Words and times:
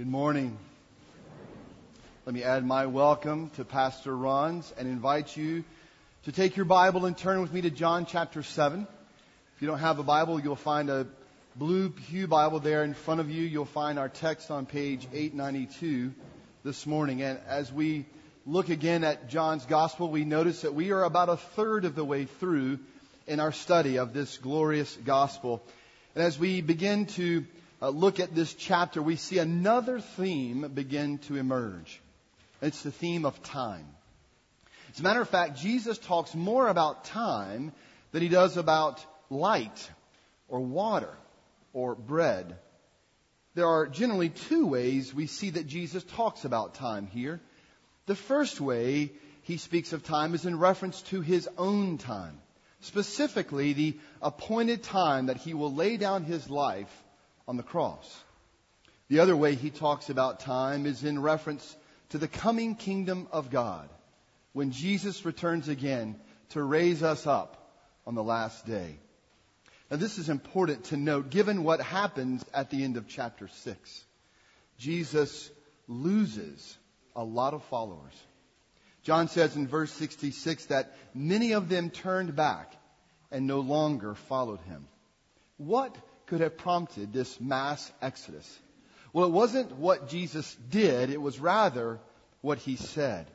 Good 0.00 0.08
morning. 0.08 0.56
Let 2.24 2.34
me 2.34 2.42
add 2.42 2.64
my 2.64 2.86
welcome 2.86 3.50
to 3.56 3.66
Pastor 3.66 4.16
Ron's 4.16 4.72
and 4.78 4.88
invite 4.88 5.36
you 5.36 5.62
to 6.24 6.32
take 6.32 6.56
your 6.56 6.64
Bible 6.64 7.04
and 7.04 7.14
turn 7.14 7.42
with 7.42 7.52
me 7.52 7.60
to 7.60 7.70
John 7.70 8.06
chapter 8.06 8.42
7. 8.42 8.86
If 9.56 9.60
you 9.60 9.68
don't 9.68 9.80
have 9.80 9.98
a 9.98 10.02
Bible, 10.02 10.40
you'll 10.40 10.56
find 10.56 10.88
a 10.88 11.06
blue 11.54 11.90
Pew 11.90 12.26
Bible 12.26 12.60
there 12.60 12.82
in 12.82 12.94
front 12.94 13.20
of 13.20 13.28
you. 13.28 13.42
You'll 13.42 13.66
find 13.66 13.98
our 13.98 14.08
text 14.08 14.50
on 14.50 14.64
page 14.64 15.06
892 15.12 16.14
this 16.64 16.86
morning. 16.86 17.20
And 17.20 17.38
as 17.46 17.70
we 17.70 18.06
look 18.46 18.70
again 18.70 19.04
at 19.04 19.28
John's 19.28 19.66
Gospel, 19.66 20.10
we 20.10 20.24
notice 20.24 20.62
that 20.62 20.72
we 20.72 20.92
are 20.92 21.04
about 21.04 21.28
a 21.28 21.36
third 21.36 21.84
of 21.84 21.94
the 21.94 22.06
way 22.06 22.24
through 22.24 22.78
in 23.26 23.38
our 23.38 23.52
study 23.52 23.98
of 23.98 24.14
this 24.14 24.38
glorious 24.38 24.96
Gospel. 25.04 25.62
And 26.14 26.24
as 26.24 26.38
we 26.38 26.62
begin 26.62 27.04
to 27.04 27.44
uh, 27.82 27.88
look 27.88 28.20
at 28.20 28.34
this 28.34 28.52
chapter, 28.54 29.02
we 29.02 29.16
see 29.16 29.38
another 29.38 30.00
theme 30.00 30.70
begin 30.74 31.18
to 31.18 31.36
emerge. 31.36 32.00
It's 32.60 32.82
the 32.82 32.90
theme 32.90 33.24
of 33.24 33.42
time. 33.42 33.86
As 34.92 35.00
a 35.00 35.02
matter 35.02 35.20
of 35.20 35.28
fact, 35.28 35.58
Jesus 35.58 35.98
talks 35.98 36.34
more 36.34 36.68
about 36.68 37.04
time 37.04 37.72
than 38.12 38.22
he 38.22 38.28
does 38.28 38.56
about 38.56 39.04
light 39.30 39.90
or 40.48 40.60
water 40.60 41.14
or 41.72 41.94
bread. 41.94 42.58
There 43.54 43.66
are 43.66 43.86
generally 43.86 44.28
two 44.28 44.66
ways 44.66 45.14
we 45.14 45.26
see 45.26 45.50
that 45.50 45.66
Jesus 45.66 46.04
talks 46.04 46.44
about 46.44 46.74
time 46.74 47.06
here. 47.06 47.40
The 48.06 48.14
first 48.14 48.60
way 48.60 49.12
he 49.42 49.56
speaks 49.56 49.92
of 49.92 50.04
time 50.04 50.34
is 50.34 50.44
in 50.44 50.58
reference 50.58 51.00
to 51.02 51.20
his 51.20 51.48
own 51.56 51.98
time, 51.98 52.38
specifically 52.80 53.72
the 53.72 53.98
appointed 54.20 54.82
time 54.82 55.26
that 55.26 55.38
he 55.38 55.54
will 55.54 55.72
lay 55.72 55.96
down 55.96 56.24
his 56.24 56.50
life 56.50 56.92
on 57.50 57.56
the 57.56 57.62
cross. 57.64 58.22
The 59.08 59.18
other 59.18 59.36
way 59.36 59.56
he 59.56 59.70
talks 59.70 60.08
about 60.08 60.38
time 60.38 60.86
is 60.86 61.02
in 61.02 61.20
reference 61.20 61.76
to 62.10 62.18
the 62.18 62.28
coming 62.28 62.76
kingdom 62.76 63.26
of 63.32 63.50
God 63.50 63.88
when 64.52 64.70
Jesus 64.70 65.24
returns 65.24 65.66
again 65.68 66.14
to 66.50 66.62
raise 66.62 67.02
us 67.02 67.26
up 67.26 67.72
on 68.06 68.14
the 68.14 68.22
last 68.22 68.66
day. 68.66 69.00
Now, 69.90 69.96
this 69.96 70.18
is 70.18 70.28
important 70.28 70.84
to 70.84 70.96
note 70.96 71.30
given 71.30 71.64
what 71.64 71.80
happens 71.80 72.44
at 72.54 72.70
the 72.70 72.84
end 72.84 72.96
of 72.96 73.08
chapter 73.08 73.48
6. 73.48 74.04
Jesus 74.78 75.50
loses 75.88 76.78
a 77.16 77.24
lot 77.24 77.52
of 77.52 77.64
followers. 77.64 78.14
John 79.02 79.26
says 79.26 79.56
in 79.56 79.66
verse 79.66 79.90
66 79.90 80.66
that 80.66 80.94
many 81.14 81.50
of 81.50 81.68
them 81.68 81.90
turned 81.90 82.36
back 82.36 82.72
and 83.32 83.48
no 83.48 83.58
longer 83.58 84.14
followed 84.14 84.60
him. 84.68 84.86
What 85.56 85.96
could 86.30 86.40
have 86.40 86.56
prompted 86.56 87.12
this 87.12 87.40
mass 87.40 87.92
exodus? 88.00 88.58
Well, 89.12 89.26
it 89.26 89.32
wasn't 89.32 89.72
what 89.72 90.08
Jesus 90.08 90.56
did, 90.70 91.10
it 91.10 91.20
was 91.20 91.40
rather 91.40 91.98
what 92.40 92.58
he 92.58 92.76
said. 92.76 93.26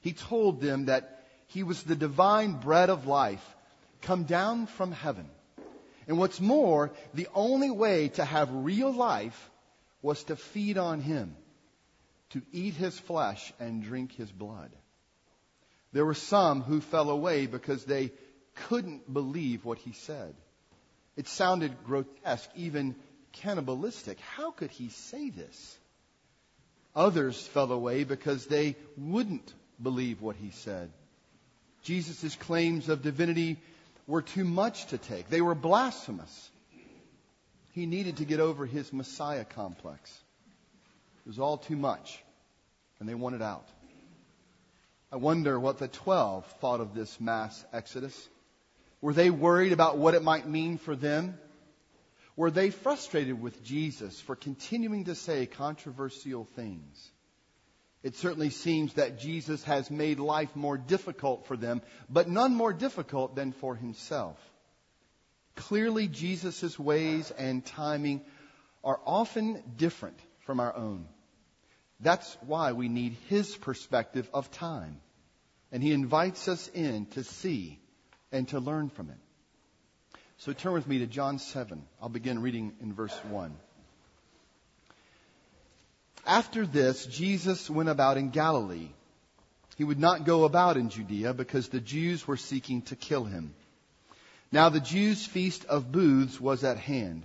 He 0.00 0.14
told 0.14 0.62
them 0.62 0.86
that 0.86 1.22
he 1.48 1.62
was 1.62 1.82
the 1.82 1.94
divine 1.94 2.54
bread 2.54 2.88
of 2.88 3.06
life 3.06 3.44
come 4.00 4.24
down 4.24 4.66
from 4.66 4.90
heaven. 4.90 5.28
And 6.08 6.18
what's 6.18 6.40
more, 6.40 6.92
the 7.12 7.28
only 7.34 7.70
way 7.70 8.08
to 8.08 8.24
have 8.24 8.50
real 8.50 8.90
life 8.90 9.50
was 10.00 10.24
to 10.24 10.36
feed 10.36 10.78
on 10.78 11.02
him, 11.02 11.36
to 12.30 12.40
eat 12.52 12.72
his 12.72 12.98
flesh 12.98 13.52
and 13.60 13.82
drink 13.82 14.12
his 14.12 14.32
blood. 14.32 14.70
There 15.92 16.06
were 16.06 16.14
some 16.14 16.62
who 16.62 16.80
fell 16.80 17.10
away 17.10 17.44
because 17.44 17.84
they 17.84 18.12
couldn't 18.54 19.12
believe 19.12 19.66
what 19.66 19.76
he 19.76 19.92
said. 19.92 20.34
It 21.16 21.28
sounded 21.28 21.84
grotesque, 21.84 22.50
even 22.54 22.94
cannibalistic. 23.32 24.18
How 24.20 24.50
could 24.50 24.70
he 24.70 24.88
say 24.88 25.30
this? 25.30 25.78
Others 26.94 27.46
fell 27.46 27.70
away 27.72 28.04
because 28.04 28.46
they 28.46 28.76
wouldn't 28.96 29.54
believe 29.82 30.22
what 30.22 30.36
he 30.36 30.50
said. 30.50 30.90
Jesus' 31.82 32.36
claims 32.36 32.88
of 32.88 33.02
divinity 33.02 33.58
were 34.06 34.22
too 34.22 34.44
much 34.44 34.86
to 34.86 34.98
take. 34.98 35.30
They 35.30 35.40
were 35.40 35.54
blasphemous. 35.54 36.50
He 37.72 37.86
needed 37.86 38.16
to 38.18 38.24
get 38.24 38.40
over 38.40 38.66
his 38.66 38.92
Messiah 38.92 39.44
complex. 39.44 40.12
It 41.24 41.28
was 41.28 41.38
all 41.38 41.58
too 41.58 41.76
much, 41.76 42.22
and 42.98 43.08
they 43.08 43.14
wanted 43.14 43.42
out. 43.42 43.66
I 45.12 45.16
wonder 45.16 45.58
what 45.58 45.78
the 45.78 45.88
twelve 45.88 46.44
thought 46.60 46.80
of 46.80 46.94
this 46.94 47.20
mass 47.20 47.64
exodus. 47.72 48.28
Were 49.00 49.14
they 49.14 49.30
worried 49.30 49.72
about 49.72 49.98
what 49.98 50.14
it 50.14 50.22
might 50.22 50.48
mean 50.48 50.78
for 50.78 50.94
them? 50.94 51.38
Were 52.36 52.50
they 52.50 52.70
frustrated 52.70 53.40
with 53.40 53.62
Jesus 53.64 54.20
for 54.20 54.36
continuing 54.36 55.04
to 55.04 55.14
say 55.14 55.46
controversial 55.46 56.44
things? 56.44 57.10
It 58.02 58.16
certainly 58.16 58.50
seems 58.50 58.94
that 58.94 59.18
Jesus 59.18 59.62
has 59.64 59.90
made 59.90 60.18
life 60.18 60.54
more 60.56 60.78
difficult 60.78 61.46
for 61.46 61.56
them, 61.56 61.82
but 62.08 62.28
none 62.28 62.54
more 62.54 62.72
difficult 62.72 63.34
than 63.34 63.52
for 63.52 63.74
himself. 63.74 64.38
Clearly, 65.56 66.08
Jesus' 66.08 66.78
ways 66.78 67.30
and 67.30 67.64
timing 67.64 68.22
are 68.82 69.00
often 69.04 69.62
different 69.76 70.18
from 70.40 70.60
our 70.60 70.74
own. 70.74 71.06
That's 72.00 72.38
why 72.46 72.72
we 72.72 72.88
need 72.88 73.16
his 73.28 73.54
perspective 73.54 74.28
of 74.32 74.50
time. 74.50 75.00
And 75.70 75.82
he 75.82 75.92
invites 75.92 76.48
us 76.48 76.68
in 76.68 77.06
to 77.06 77.24
see 77.24 77.79
and 78.32 78.48
to 78.48 78.60
learn 78.60 78.88
from 78.88 79.10
it. 79.10 79.16
So 80.38 80.52
turn 80.52 80.72
with 80.72 80.86
me 80.86 81.00
to 81.00 81.06
John 81.06 81.38
7. 81.38 81.82
I'll 82.00 82.08
begin 82.08 82.40
reading 82.40 82.72
in 82.80 82.94
verse 82.94 83.16
1. 83.28 83.54
After 86.26 86.66
this, 86.66 87.06
Jesus 87.06 87.68
went 87.68 87.88
about 87.88 88.16
in 88.16 88.30
Galilee. 88.30 88.88
He 89.76 89.84
would 89.84 89.98
not 89.98 90.24
go 90.24 90.44
about 90.44 90.76
in 90.76 90.90
Judea 90.90 91.34
because 91.34 91.68
the 91.68 91.80
Jews 91.80 92.26
were 92.26 92.36
seeking 92.36 92.82
to 92.82 92.96
kill 92.96 93.24
him. 93.24 93.54
Now 94.52 94.68
the 94.68 94.80
Jews' 94.80 95.24
feast 95.24 95.64
of 95.66 95.92
booths 95.92 96.40
was 96.40 96.64
at 96.64 96.76
hand. 96.76 97.24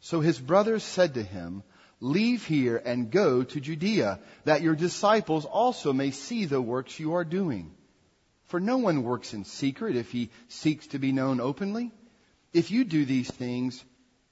So 0.00 0.20
his 0.20 0.38
brothers 0.38 0.82
said 0.82 1.14
to 1.14 1.22
him, 1.22 1.62
Leave 2.00 2.44
here 2.44 2.76
and 2.76 3.10
go 3.10 3.42
to 3.42 3.60
Judea, 3.60 4.20
that 4.44 4.62
your 4.62 4.74
disciples 4.74 5.44
also 5.44 5.92
may 5.92 6.10
see 6.10 6.44
the 6.44 6.60
works 6.60 7.00
you 7.00 7.14
are 7.14 7.24
doing. 7.24 7.70
For 8.54 8.60
no 8.60 8.76
one 8.76 9.02
works 9.02 9.34
in 9.34 9.44
secret 9.44 9.96
if 9.96 10.12
he 10.12 10.30
seeks 10.46 10.86
to 10.92 11.00
be 11.00 11.10
known 11.10 11.40
openly. 11.40 11.90
If 12.52 12.70
you 12.70 12.84
do 12.84 13.04
these 13.04 13.28
things, 13.28 13.84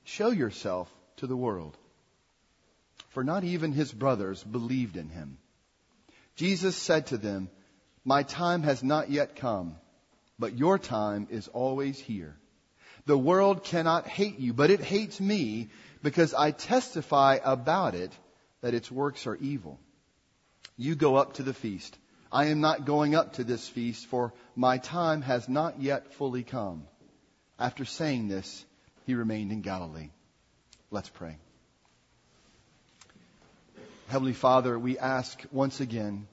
show 0.04 0.30
yourself 0.30 0.88
to 1.16 1.26
the 1.26 1.36
world. 1.36 1.76
For 3.08 3.24
not 3.24 3.42
even 3.42 3.72
his 3.72 3.90
brothers 3.90 4.44
believed 4.44 4.96
in 4.96 5.08
him. 5.08 5.38
Jesus 6.36 6.76
said 6.76 7.08
to 7.08 7.18
them, 7.18 7.50
My 8.04 8.22
time 8.22 8.62
has 8.62 8.84
not 8.84 9.10
yet 9.10 9.34
come, 9.34 9.74
but 10.38 10.56
your 10.56 10.78
time 10.78 11.26
is 11.28 11.48
always 11.48 11.98
here. 11.98 12.36
The 13.06 13.18
world 13.18 13.64
cannot 13.64 14.06
hate 14.06 14.38
you, 14.38 14.52
but 14.52 14.70
it 14.70 14.84
hates 14.84 15.20
me 15.20 15.70
because 16.00 16.32
I 16.32 16.52
testify 16.52 17.40
about 17.42 17.96
it 17.96 18.12
that 18.60 18.72
its 18.72 18.88
works 18.88 19.26
are 19.26 19.34
evil. 19.34 19.80
You 20.76 20.94
go 20.94 21.16
up 21.16 21.32
to 21.34 21.42
the 21.42 21.52
feast. 21.52 21.98
I 22.32 22.46
am 22.46 22.62
not 22.62 22.86
going 22.86 23.14
up 23.14 23.34
to 23.34 23.44
this 23.44 23.68
feast, 23.68 24.06
for 24.06 24.32
my 24.56 24.78
time 24.78 25.20
has 25.20 25.50
not 25.50 25.82
yet 25.82 26.14
fully 26.14 26.42
come. 26.42 26.86
After 27.58 27.84
saying 27.84 28.28
this, 28.28 28.64
he 29.04 29.14
remained 29.14 29.52
in 29.52 29.60
Galilee. 29.60 30.08
Let's 30.90 31.10
pray. 31.10 31.36
Heavenly 34.08 34.32
Father, 34.32 34.78
we 34.78 34.98
ask 34.98 35.42
once 35.52 35.80
again 35.80 36.26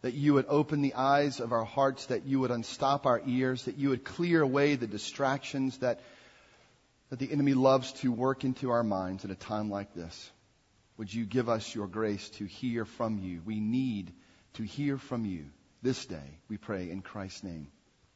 that 0.00 0.14
you 0.14 0.34
would 0.34 0.46
open 0.48 0.80
the 0.80 0.94
eyes 0.94 1.38
of 1.38 1.52
our 1.52 1.64
hearts, 1.64 2.06
that 2.06 2.24
you 2.24 2.40
would 2.40 2.50
unstop 2.50 3.04
our 3.04 3.20
ears, 3.26 3.66
that 3.66 3.76
you 3.76 3.90
would 3.90 4.04
clear 4.04 4.40
away 4.40 4.76
the 4.76 4.86
distractions 4.86 5.78
that, 5.78 6.00
that 7.10 7.18
the 7.18 7.30
enemy 7.30 7.52
loves 7.52 7.92
to 7.92 8.10
work 8.10 8.44
into 8.44 8.70
our 8.70 8.82
minds 8.82 9.24
at 9.24 9.30
a 9.30 9.36
time 9.36 9.70
like 9.70 9.94
this. 9.94 10.30
Would 10.96 11.12
you 11.12 11.26
give 11.26 11.48
us 11.48 11.74
your 11.74 11.86
grace 11.86 12.28
to 12.30 12.46
hear 12.46 12.84
from 12.84 13.18
you? 13.18 13.42
We 13.44 13.60
need 13.60 14.12
to 14.54 14.62
hear 14.62 14.98
from 14.98 15.24
you 15.24 15.46
this 15.82 16.06
day, 16.06 16.38
we 16.48 16.56
pray 16.56 16.90
in 16.90 17.02
Christ's 17.02 17.44
name. 17.44 17.68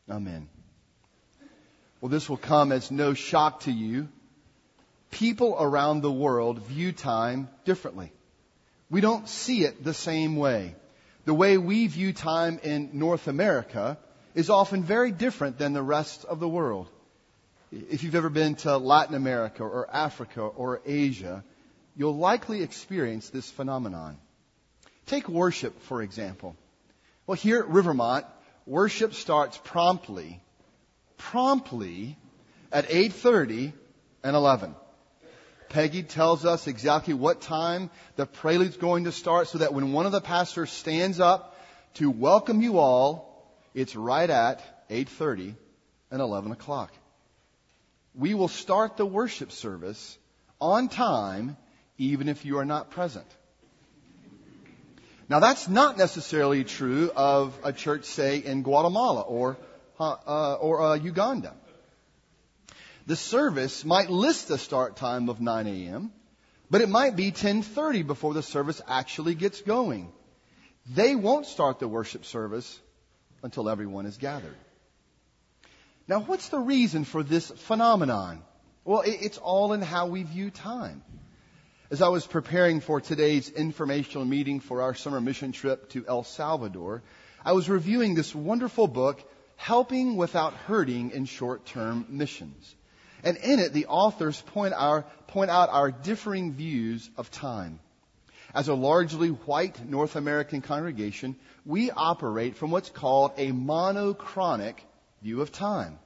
Amen. 0.08 0.48
Well, 2.00 2.10
this 2.10 2.28
will 2.28 2.36
come 2.36 2.72
as 2.72 2.90
no 2.90 3.14
shock 3.14 3.60
to 3.60 3.72
you. 3.72 4.08
People 5.10 5.56
around 5.58 6.02
the 6.02 6.12
world 6.12 6.60
view 6.60 6.92
time 6.92 7.48
differently. 7.64 8.12
We 8.90 9.00
don't 9.00 9.28
see 9.28 9.64
it 9.64 9.82
the 9.82 9.94
same 9.94 10.36
way. 10.36 10.74
The 11.24 11.34
way 11.34 11.58
we 11.58 11.86
view 11.88 12.12
time 12.12 12.60
in 12.62 12.90
North 12.92 13.26
America 13.26 13.98
is 14.34 14.50
often 14.50 14.84
very 14.84 15.10
different 15.10 15.58
than 15.58 15.72
the 15.72 15.82
rest 15.82 16.24
of 16.24 16.38
the 16.38 16.48
world. 16.48 16.88
If 17.72 18.04
you've 18.04 18.14
ever 18.14 18.30
been 18.30 18.54
to 18.56 18.76
Latin 18.76 19.16
America 19.16 19.64
or 19.64 19.88
Africa 19.90 20.42
or 20.42 20.80
Asia, 20.86 21.42
you'll 21.96 22.16
likely 22.16 22.62
experience 22.62 23.30
this 23.30 23.50
phenomenon. 23.50 24.18
Take 25.06 25.28
worship, 25.28 25.80
for 25.82 26.02
example. 26.02 26.56
Well, 27.26 27.36
here 27.36 27.60
at 27.60 27.68
Rivermont, 27.68 28.26
worship 28.66 29.14
starts 29.14 29.58
promptly, 29.62 30.40
promptly 31.16 32.18
at 32.72 32.88
8.30 32.88 33.72
and 34.24 34.36
11. 34.36 34.74
Peggy 35.68 36.02
tells 36.02 36.44
us 36.44 36.66
exactly 36.66 37.14
what 37.14 37.40
time 37.40 37.90
the 38.16 38.26
prelude's 38.26 38.76
going 38.76 39.04
to 39.04 39.12
start 39.12 39.48
so 39.48 39.58
that 39.58 39.74
when 39.74 39.92
one 39.92 40.06
of 40.06 40.12
the 40.12 40.20
pastors 40.20 40.70
stands 40.70 41.20
up 41.20 41.56
to 41.94 42.10
welcome 42.10 42.60
you 42.60 42.78
all, 42.78 43.46
it's 43.74 43.94
right 43.96 44.28
at 44.28 44.88
8.30 44.88 45.54
and 46.10 46.20
11 46.20 46.52
o'clock. 46.52 46.92
We 48.14 48.34
will 48.34 48.48
start 48.48 48.96
the 48.96 49.06
worship 49.06 49.52
service 49.52 50.18
on 50.60 50.88
time 50.88 51.56
even 51.98 52.28
if 52.28 52.44
you 52.44 52.58
are 52.58 52.64
not 52.64 52.90
present. 52.90 53.26
Now 55.28 55.40
that's 55.40 55.68
not 55.68 55.98
necessarily 55.98 56.62
true 56.62 57.10
of 57.14 57.58
a 57.64 57.72
church, 57.72 58.04
say, 58.04 58.38
in 58.38 58.62
Guatemala 58.62 59.22
or, 59.22 59.56
uh, 59.98 60.54
or 60.54 60.82
uh, 60.82 60.94
Uganda. 60.94 61.54
The 63.06 63.16
service 63.16 63.84
might 63.84 64.10
list 64.10 64.48
the 64.48 64.58
start 64.58 64.96
time 64.96 65.28
of 65.28 65.40
9 65.40 65.66
a.m., 65.66 66.12
but 66.70 66.80
it 66.80 66.88
might 66.88 67.14
be 67.14 67.30
10:30 67.30 68.06
before 68.06 68.34
the 68.34 68.42
service 68.42 68.80
actually 68.88 69.34
gets 69.34 69.60
going. 69.62 70.12
They 70.94 71.14
won't 71.14 71.46
start 71.46 71.78
the 71.78 71.88
worship 71.88 72.24
service 72.24 72.80
until 73.42 73.68
everyone 73.68 74.06
is 74.06 74.16
gathered. 74.16 74.56
Now, 76.08 76.20
what's 76.20 76.48
the 76.48 76.58
reason 76.58 77.04
for 77.04 77.22
this 77.22 77.50
phenomenon? 77.50 78.42
Well, 78.84 79.02
it's 79.04 79.38
all 79.38 79.72
in 79.72 79.82
how 79.82 80.06
we 80.06 80.22
view 80.22 80.50
time. 80.50 81.02
As 81.88 82.02
I 82.02 82.08
was 82.08 82.26
preparing 82.26 82.80
for 82.80 83.00
today's 83.00 83.48
informational 83.48 84.24
meeting 84.24 84.58
for 84.58 84.82
our 84.82 84.92
summer 84.92 85.20
mission 85.20 85.52
trip 85.52 85.88
to 85.90 86.04
El 86.08 86.24
Salvador, 86.24 87.04
I 87.44 87.52
was 87.52 87.68
reviewing 87.68 88.16
this 88.16 88.34
wonderful 88.34 88.88
book, 88.88 89.22
Helping 89.54 90.16
Without 90.16 90.52
Hurting 90.54 91.12
in 91.12 91.26
Short-Term 91.26 92.06
Missions. 92.08 92.74
And 93.22 93.36
in 93.36 93.60
it, 93.60 93.72
the 93.72 93.86
authors 93.86 94.42
point, 94.42 94.74
our, 94.74 95.02
point 95.28 95.48
out 95.48 95.68
our 95.68 95.92
differing 95.92 96.54
views 96.54 97.08
of 97.16 97.30
time. 97.30 97.78
As 98.52 98.66
a 98.66 98.74
largely 98.74 99.28
white 99.28 99.88
North 99.88 100.16
American 100.16 100.62
congregation, 100.62 101.36
we 101.64 101.92
operate 101.92 102.56
from 102.56 102.72
what's 102.72 102.90
called 102.90 103.30
a 103.36 103.52
monochronic 103.52 104.84
view 105.22 105.40
of 105.40 105.52
time. 105.52 106.00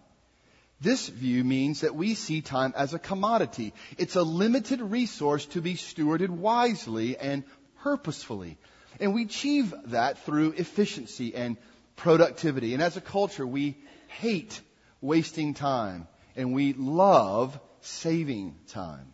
This 0.81 1.09
view 1.09 1.44
means 1.44 1.82
that 1.82 1.94
we 1.94 2.15
see 2.15 2.41
time 2.41 2.73
as 2.75 2.94
a 2.94 2.99
commodity. 2.99 3.75
It's 3.99 4.17
a 4.17 4.23
limited 4.23 4.81
resource 4.81 5.44
to 5.47 5.61
be 5.61 5.75
stewarded 5.75 6.31
wisely 6.31 7.19
and 7.19 7.44
purposefully. 7.82 8.56
And 8.99 9.15
we 9.15 9.25
achieve 9.25 9.75
that 9.87 10.25
through 10.25 10.53
efficiency 10.53 11.35
and 11.35 11.59
productivity. 11.97 12.73
And 12.73 12.82
as 12.82 12.97
a 12.97 13.03
culture, 13.03 13.47
we 13.47 13.77
hate 14.09 14.59
wasting 15.03 15.53
time 15.53 16.09
and 16.35 16.55
we 16.55 16.73
love 16.73 17.59
saving 17.83 18.56
time. 18.69 19.12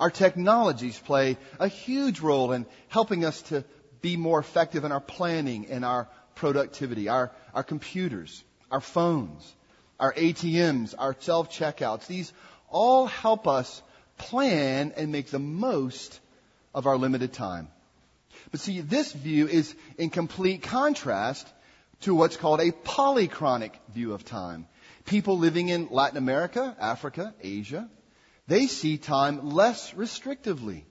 Our 0.00 0.10
technologies 0.10 0.98
play 0.98 1.36
a 1.58 1.68
huge 1.68 2.20
role 2.20 2.52
in 2.52 2.66
helping 2.88 3.24
us 3.24 3.42
to 3.42 3.64
be 4.00 4.16
more 4.16 4.38
effective 4.38 4.84
in 4.84 4.92
our 4.92 5.00
planning 5.00 5.66
and 5.66 5.84
our 5.84 6.08
productivity. 6.34 7.08
Our, 7.08 7.32
our 7.52 7.64
computers, 7.64 8.42
our 8.70 8.80
phones, 8.80 9.54
our 9.98 10.12
ATMs, 10.12 10.94
our 10.98 11.16
self-checkouts, 11.18 12.06
these 12.06 12.32
all 12.68 13.06
help 13.06 13.48
us 13.48 13.82
plan 14.16 14.92
and 14.96 15.12
make 15.12 15.30
the 15.30 15.38
most 15.38 16.20
of 16.74 16.86
our 16.86 16.96
limited 16.96 17.32
time. 17.32 17.68
But 18.50 18.60
see, 18.60 18.80
this 18.80 19.12
view 19.12 19.48
is 19.48 19.74
in 19.96 20.10
complete 20.10 20.62
contrast 20.62 21.46
to 22.02 22.14
what's 22.14 22.36
called 22.36 22.60
a 22.60 22.72
polychronic 22.72 23.72
view 23.92 24.12
of 24.12 24.24
time 24.24 24.66
people 25.08 25.38
living 25.38 25.68
in 25.68 25.88
Latin 25.90 26.18
America, 26.18 26.76
Africa, 26.78 27.34
Asia, 27.42 27.88
they 28.46 28.66
see 28.66 28.98
time 28.98 29.50
less 29.50 29.92
restrictively. 29.94 30.84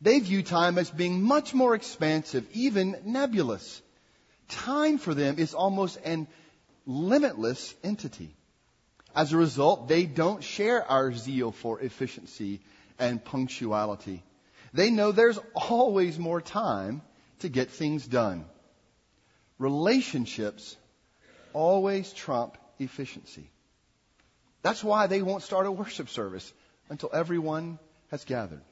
They 0.00 0.20
view 0.20 0.42
time 0.42 0.78
as 0.78 0.90
being 0.90 1.22
much 1.22 1.52
more 1.52 1.74
expansive, 1.74 2.46
even 2.52 2.96
nebulous. 3.04 3.82
Time 4.48 4.98
for 4.98 5.14
them 5.14 5.38
is 5.38 5.54
almost 5.54 5.98
an 6.04 6.28
limitless 6.86 7.74
entity. 7.82 8.34
As 9.14 9.32
a 9.32 9.36
result, 9.36 9.88
they 9.88 10.06
don't 10.06 10.42
share 10.42 10.84
our 10.90 11.12
zeal 11.12 11.52
for 11.52 11.80
efficiency 11.80 12.60
and 12.98 13.24
punctuality. 13.24 14.22
They 14.72 14.90
know 14.90 15.12
there's 15.12 15.38
always 15.54 16.18
more 16.18 16.40
time 16.40 17.02
to 17.40 17.48
get 17.48 17.70
things 17.70 18.06
done. 18.06 18.44
Relationships 19.58 20.76
always 21.52 22.12
trump 22.12 22.58
efficiency. 22.78 23.48
That's 24.62 24.82
why 24.82 25.06
they 25.06 25.22
won't 25.22 25.42
start 25.42 25.66
a 25.66 25.72
worship 25.72 26.08
service 26.08 26.52
until 26.88 27.10
everyone 27.12 27.78
has 28.10 28.24
gathered. 28.24 28.62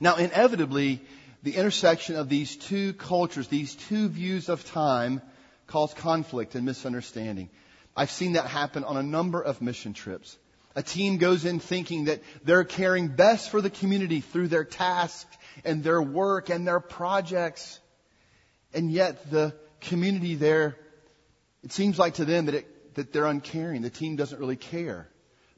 Now, 0.00 0.16
inevitably, 0.16 1.00
the 1.42 1.56
intersection 1.56 2.16
of 2.16 2.28
these 2.28 2.56
two 2.56 2.92
cultures, 2.92 3.48
these 3.48 3.74
two 3.74 4.08
views 4.08 4.48
of 4.48 4.64
time, 4.70 5.22
cause 5.68 5.94
conflict 5.94 6.54
and 6.54 6.64
misunderstanding. 6.66 7.48
I've 7.96 8.10
seen 8.10 8.32
that 8.32 8.46
happen 8.46 8.84
on 8.84 8.96
a 8.96 9.02
number 9.02 9.40
of 9.40 9.62
mission 9.62 9.94
trips. 9.94 10.36
A 10.74 10.82
team 10.82 11.16
goes 11.16 11.44
in 11.44 11.60
thinking 11.60 12.04
that 12.04 12.22
they're 12.44 12.64
caring 12.64 13.08
best 13.08 13.50
for 13.50 13.60
the 13.60 13.70
community 13.70 14.20
through 14.20 14.48
their 14.48 14.64
tasks 14.64 15.36
and 15.64 15.82
their 15.82 16.02
work 16.02 16.50
and 16.50 16.66
their 16.66 16.80
projects. 16.80 17.80
And 18.74 18.90
yet 18.90 19.30
the 19.30 19.54
community 19.80 20.34
there, 20.34 20.76
it 21.64 21.72
seems 21.72 21.98
like 21.98 22.14
to 22.14 22.24
them 22.24 22.46
that 22.46 22.54
it 22.54 22.74
that 22.98 23.12
they're 23.12 23.26
uncaring. 23.26 23.82
The 23.82 23.90
team 23.90 24.16
doesn't 24.16 24.40
really 24.40 24.56
care 24.56 25.08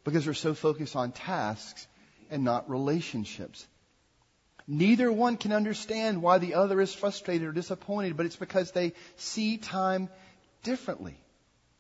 because 0.05 0.27
they're 0.27 0.35
so 0.35 0.53
focused 0.53 0.95
on 0.95 1.11
tasks 1.11 1.87
and 2.31 2.45
not 2.45 2.69
relationships. 2.69 3.67
Neither 4.73 5.11
one 5.11 5.37
can 5.37 5.53
understand 5.53 6.23
why 6.23 6.39
the 6.39 6.55
other 6.55 6.81
is 6.81 6.95
frustrated 6.95 7.49
or 7.49 7.51
disappointed, 7.51 8.17
but 8.17 8.25
it's 8.25 8.37
because 8.37 8.71
they 8.71 8.93
see 9.17 9.57
time 9.57 10.09
differently. 10.63 11.17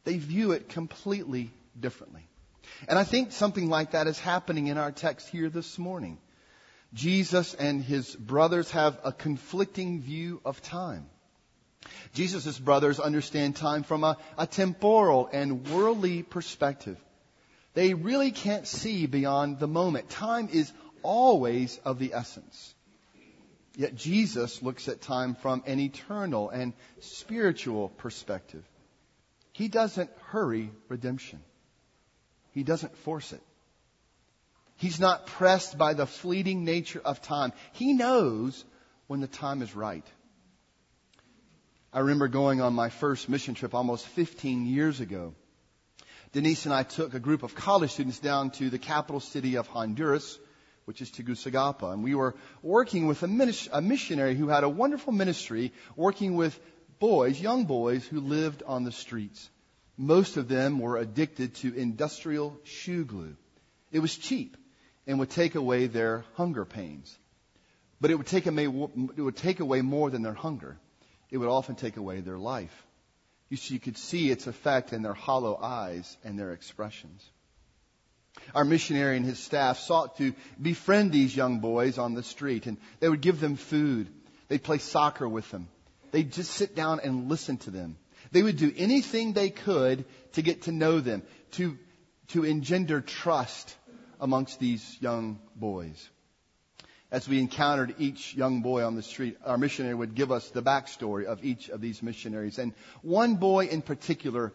They 0.03 0.19
view 0.19 0.51
it 0.51 0.69
completely 0.69 1.53
differently. 1.79 2.27
And 2.89 2.99
I 2.99 3.05
think 3.05 3.31
something 3.31 3.69
like 3.69 3.93
that 3.93 4.09
is 4.09 4.19
happening 4.19 4.67
in 4.67 4.77
our 4.77 4.91
text 4.91 5.29
here 5.29 5.49
this 5.49 5.79
morning. 5.79 6.19
Jesus 6.93 7.55
and 7.55 7.81
his 7.81 8.17
brothers 8.17 8.73
have 8.73 8.99
a 9.05 9.13
conflicting 9.13 10.01
view 10.01 10.41
of 10.45 10.61
time. 10.61 11.07
Jesus' 12.13 12.59
brothers 12.59 12.99
understand 12.99 13.55
time 13.55 13.85
from 13.85 14.03
a, 14.03 14.17
a 14.37 14.49
temporal 14.49 15.29
and 15.32 15.69
worldly 15.69 16.25
perspective. 16.25 16.99
They 17.75 17.94
really 17.94 18.32
can't 18.32 18.67
see 18.67 19.06
beyond 19.06 19.61
the 19.61 19.69
moment. 19.69 20.11
Time 20.11 20.49
is 20.53 20.73
always 21.05 21.79
of 21.85 22.01
the 22.01 22.15
essence. 22.15 22.75
Yet 23.81 23.94
Jesus 23.94 24.63
looks 24.63 24.89
at 24.89 25.01
time 25.01 25.34
from 25.34 25.63
an 25.65 25.81
eternal 25.81 26.51
and 26.51 26.75
spiritual 26.99 27.89
perspective. 27.89 28.63
He 29.53 29.69
doesn't 29.69 30.10
hurry 30.27 30.70
redemption. 30.91 31.41
He 32.53 32.63
doesn't 32.63 32.94
force 32.99 33.32
it. 33.32 33.41
He's 34.77 35.01
not 35.01 35.27
pressed 35.29 35.79
by 35.79 35.94
the 35.94 36.05
fleeting 36.05 36.63
nature 36.63 37.01
of 37.03 37.22
time. 37.22 37.55
He 37.72 37.94
knows 37.94 38.67
when 39.06 39.20
the 39.20 39.27
time 39.27 39.63
is 39.63 39.75
right. 39.75 40.05
I 41.91 42.01
remember 42.01 42.29
going 42.29 42.60
on 42.60 42.75
my 42.75 42.91
first 42.91 43.31
mission 43.31 43.55
trip 43.55 43.75
almost 43.75 44.06
15 44.08 44.67
years 44.67 45.01
ago. 45.01 45.32
Denise 46.32 46.67
and 46.67 46.75
I 46.75 46.82
took 46.82 47.15
a 47.15 47.19
group 47.19 47.43
of 47.43 47.55
college 47.55 47.93
students 47.93 48.19
down 48.19 48.51
to 48.58 48.69
the 48.69 48.79
capital 48.79 49.20
city 49.20 49.55
of 49.55 49.69
Honduras, 49.69 50.39
which 50.91 51.01
is 51.01 51.11
Tegucigalpa. 51.13 51.87
And 51.87 52.03
we 52.03 52.17
were 52.17 52.35
working 52.63 53.06
with 53.06 53.23
a, 53.23 53.69
a 53.73 53.81
missionary 53.81 54.35
who 54.35 54.49
had 54.49 54.65
a 54.65 54.69
wonderful 54.69 55.13
ministry 55.13 55.73
working 55.94 56.35
with 56.35 56.59
boys, 56.99 57.41
young 57.41 57.65
boys 57.65 58.05
who 58.05 58.19
lived 58.19 58.65
on 58.67 58.82
the 58.82 58.91
streets. 58.91 59.49
Most 59.97 60.37
of 60.37 60.49
them 60.49 60.81
were 60.81 60.97
addicted 60.97 61.55
to 61.56 61.73
industrial 61.73 62.59
shoe 62.65 63.05
glue. 63.05 63.37
It 63.93 64.01
was 64.01 64.17
cheap 64.17 64.56
and 65.06 65.20
would 65.20 65.31
take 65.31 65.55
away 65.55 65.87
their 65.87 66.25
hunger 66.35 66.65
pains. 66.65 67.17
But 68.01 68.11
it 68.11 68.17
would 68.17 68.27
take 68.27 68.49
away, 68.49 68.65
it 68.65 69.23
would 69.23 69.37
take 69.37 69.61
away 69.61 69.82
more 69.82 70.11
than 70.11 70.23
their 70.23 70.35
hunger 70.35 70.77
it 71.31 71.39
would 71.39 71.49
often 71.49 71.77
take 71.77 71.97
away 71.97 72.20
their 72.20 72.39
life. 72.39 72.87
You, 73.49 73.56
see, 73.56 73.75
you 73.75 73.81
could 73.81 73.97
see 73.97 74.31
its 74.31 74.49
effect 74.49 74.93
in 74.93 75.03
their 75.03 75.15
hollow 75.15 75.56
eyes 75.56 76.17
and 76.25 76.37
their 76.37 76.53
expressions. 76.53 77.25
Our 78.55 78.65
missionary 78.65 79.17
and 79.17 79.25
his 79.25 79.39
staff 79.39 79.79
sought 79.79 80.17
to 80.19 80.35
befriend 80.61 81.13
these 81.13 81.35
young 81.35 81.61
boys 81.61 81.99
on 81.99 82.15
the 82.15 82.23
street, 82.23 82.67
and 82.67 82.77
they 83.01 83.09
would 83.09 83.20
give 83.20 83.41
them 83.41 83.56
food. 83.56 84.09
They'd 84.49 84.63
play 84.63 84.79
soccer 84.79 85.29
with 85.29 85.51
them. 85.51 85.69
They'd 86.11 86.32
just 86.32 86.53
sit 86.53 86.75
down 86.75 87.01
and 87.01 87.29
listen 87.29 87.59
to 87.59 87.70
them. 87.70 87.97
They 88.32 88.43
would 88.43 88.56
do 88.56 88.73
anything 88.77 89.32
they 89.32 89.51
could 89.51 90.05
to 90.32 90.43
get 90.43 90.63
to 90.63 90.73
know 90.73 91.01
them, 91.01 91.23
to, 91.53 91.79
to 92.29 92.44
engender 92.44 93.01
trust 93.01 93.77
amongst 94.20 94.59
these 94.61 94.97
young 95.01 95.39
boys 95.56 96.09
as 97.11 97.29
we 97.29 97.41
encountered 97.41 97.94
each 97.99 98.35
young 98.35 98.63
boy 98.63 98.85
on 98.85 98.94
the 98.94 99.03
street, 99.03 99.37
our 99.44 99.59
missionary 99.59 99.94
would 99.94 100.15
give 100.15 100.31
us 100.31 100.49
the 100.51 100.63
backstory 100.63 101.25
of 101.25 101.44
each 101.44 101.69
of 101.69 101.81
these 101.81 102.03
missionaries. 102.03 102.59
And 102.59 102.73
one 103.03 103.35
boy 103.37 103.67
in 103.67 103.82
particular, 103.82 104.53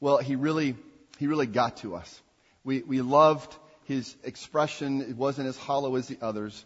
well, 0.00 0.18
he 0.18 0.34
really, 0.36 0.74
he 1.18 1.26
really 1.26 1.46
got 1.46 1.78
to 1.78 1.94
us. 1.94 2.20
We, 2.66 2.82
we 2.82 3.00
loved 3.00 3.56
His 3.84 4.16
expression 4.24 5.00
it 5.00 5.16
wasn't 5.16 5.46
as 5.46 5.56
hollow 5.56 5.94
as 5.94 6.08
the 6.08 6.18
others. 6.20 6.64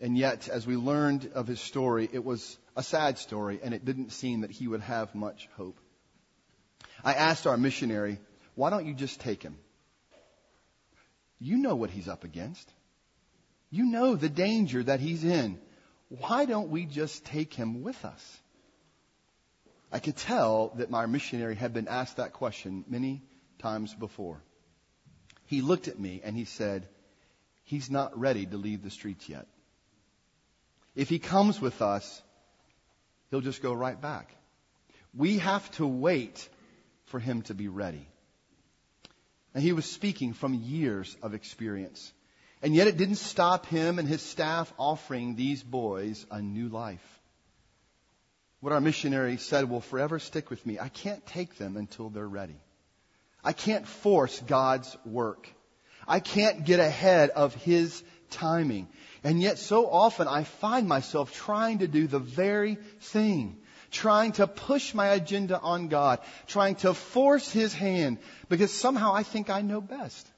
And 0.00 0.16
yet, 0.16 0.48
as 0.48 0.66
we 0.66 0.76
learned 0.76 1.30
of 1.34 1.46
his 1.46 1.60
story, 1.60 2.08
it 2.10 2.24
was 2.24 2.58
a 2.74 2.82
sad 2.82 3.18
story, 3.18 3.60
and 3.62 3.72
it 3.72 3.84
didn't 3.84 4.12
seem 4.12 4.40
that 4.40 4.50
he 4.50 4.66
would 4.66 4.80
have 4.80 5.14
much 5.14 5.48
hope. 5.56 5.78
I 7.04 7.12
asked 7.12 7.46
our 7.46 7.56
missionary, 7.56 8.18
why 8.54 8.70
don't 8.70 8.86
you 8.86 8.94
just 8.94 9.20
take 9.20 9.42
him? 9.42 9.56
You 11.38 11.58
know 11.58 11.76
what 11.76 11.90
he's 11.90 12.08
up 12.08 12.24
against. 12.24 12.68
You 13.70 13.84
know 13.84 14.16
the 14.16 14.28
danger 14.28 14.82
that 14.82 15.00
he's 15.00 15.22
in. 15.22 15.58
Why 16.08 16.46
don't 16.46 16.70
we 16.70 16.86
just 16.86 17.24
take 17.26 17.52
him 17.52 17.82
with 17.82 18.04
us? 18.04 18.40
I 19.92 19.98
could 19.98 20.16
tell 20.16 20.72
that 20.76 20.90
my 20.90 21.06
missionary 21.06 21.54
had 21.54 21.74
been 21.74 21.88
asked 21.88 22.16
that 22.16 22.32
question 22.32 22.84
many 22.88 23.22
times 23.58 23.94
before. 23.94 24.42
He 25.54 25.62
looked 25.62 25.86
at 25.86 26.00
me 26.00 26.20
and 26.24 26.36
he 26.36 26.46
said, 26.46 26.88
He's 27.62 27.88
not 27.88 28.18
ready 28.18 28.44
to 28.44 28.56
leave 28.56 28.82
the 28.82 28.90
streets 28.90 29.28
yet. 29.28 29.46
If 30.96 31.08
he 31.08 31.20
comes 31.20 31.60
with 31.60 31.80
us, 31.80 32.22
he'll 33.30 33.40
just 33.40 33.62
go 33.62 33.72
right 33.72 34.00
back. 34.00 34.34
We 35.16 35.38
have 35.38 35.70
to 35.76 35.86
wait 35.86 36.48
for 37.04 37.20
him 37.20 37.42
to 37.42 37.54
be 37.54 37.68
ready. 37.68 38.08
And 39.54 39.62
he 39.62 39.72
was 39.72 39.86
speaking 39.86 40.32
from 40.32 40.54
years 40.54 41.16
of 41.22 41.34
experience. 41.34 42.12
And 42.60 42.74
yet 42.74 42.88
it 42.88 42.96
didn't 42.96 43.22
stop 43.22 43.66
him 43.66 44.00
and 44.00 44.08
his 44.08 44.22
staff 44.22 44.72
offering 44.76 45.36
these 45.36 45.62
boys 45.62 46.26
a 46.32 46.42
new 46.42 46.68
life. 46.68 47.20
What 48.58 48.72
our 48.72 48.80
missionary 48.80 49.36
said 49.36 49.70
will 49.70 49.80
forever 49.80 50.18
stick 50.18 50.50
with 50.50 50.66
me. 50.66 50.80
I 50.80 50.88
can't 50.88 51.24
take 51.26 51.58
them 51.58 51.76
until 51.76 52.10
they're 52.10 52.26
ready. 52.26 52.60
I 53.44 53.52
can't 53.52 53.86
force 53.86 54.40
God's 54.40 54.96
work. 55.04 55.48
I 56.08 56.20
can't 56.20 56.64
get 56.64 56.80
ahead 56.80 57.30
of 57.30 57.54
His 57.54 58.02
timing. 58.30 58.88
And 59.22 59.40
yet 59.40 59.58
so 59.58 59.88
often 59.88 60.28
I 60.28 60.44
find 60.44 60.88
myself 60.88 61.32
trying 61.32 61.78
to 61.78 61.88
do 61.88 62.06
the 62.06 62.18
very 62.18 62.76
thing. 63.00 63.58
Trying 63.90 64.32
to 64.32 64.46
push 64.46 64.94
my 64.94 65.08
agenda 65.08 65.60
on 65.60 65.88
God. 65.88 66.20
Trying 66.46 66.76
to 66.76 66.94
force 66.94 67.50
His 67.50 67.74
hand 67.74 68.18
because 68.48 68.72
somehow 68.72 69.14
I 69.14 69.22
think 69.22 69.50
I 69.50 69.60
know 69.60 69.80
best. 69.80 70.28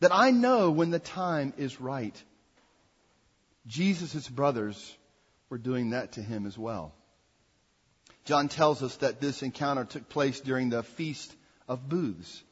That 0.00 0.12
I 0.12 0.30
know 0.30 0.70
when 0.70 0.90
the 0.90 0.98
time 0.98 1.52
is 1.56 1.80
right. 1.80 2.20
Jesus' 3.66 4.28
brothers 4.28 4.96
were 5.48 5.58
doing 5.58 5.90
that 5.90 6.12
to 6.12 6.22
him 6.22 6.46
as 6.46 6.56
well. 6.56 6.94
John 8.24 8.48
tells 8.48 8.82
us 8.82 8.96
that 8.96 9.20
this 9.20 9.42
encounter 9.42 9.84
took 9.84 10.08
place 10.08 10.40
during 10.40 10.70
the 10.70 10.82
Feast 10.82 11.34
of 11.70 11.88
Booths 11.88 12.42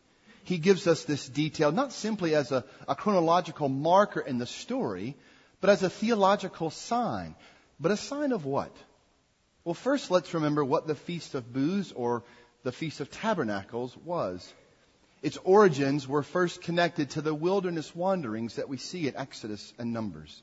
he 0.49 0.57
gives 0.57 0.87
us 0.87 1.05
this 1.05 1.29
detail 1.29 1.73
not 1.73 1.93
simply 1.93 2.35
as 2.35 2.53
a, 2.53 2.65
a 2.89 2.95
chronological 2.95 3.69
marker 3.69 4.21
in 4.21 4.39
the 4.39 4.47
story, 4.47 5.15
but 5.61 5.69
as 5.69 5.83
a 5.83 5.91
theological 5.91 6.71
sign. 6.71 7.35
But 7.79 7.93
a 7.93 7.99
sign 7.99 8.33
of 8.33 8.47
what? 8.47 8.75
Well, 9.63 9.75
first 9.75 10.11
let's 10.11 10.33
remember 10.33 10.65
what 10.65 10.87
the 10.87 10.95
Feast 10.95 11.35
of 11.35 11.53
Booths 11.53 11.93
or 11.93 12.25
the 12.63 12.73
Feast 12.73 13.01
of 13.01 13.11
Tabernacles 13.11 13.95
was. 14.07 14.51
Its 15.21 15.37
origins 15.45 16.09
were 16.09 16.23
first 16.23 16.63
connected 16.63 17.11
to 17.11 17.21
the 17.21 17.35
wilderness 17.35 17.95
wanderings 17.95 18.55
that 18.55 18.71
we 18.71 18.79
see 18.79 19.07
in 19.07 19.19
Exodus 19.19 19.75
and 19.79 19.93
Numbers. 19.93 20.43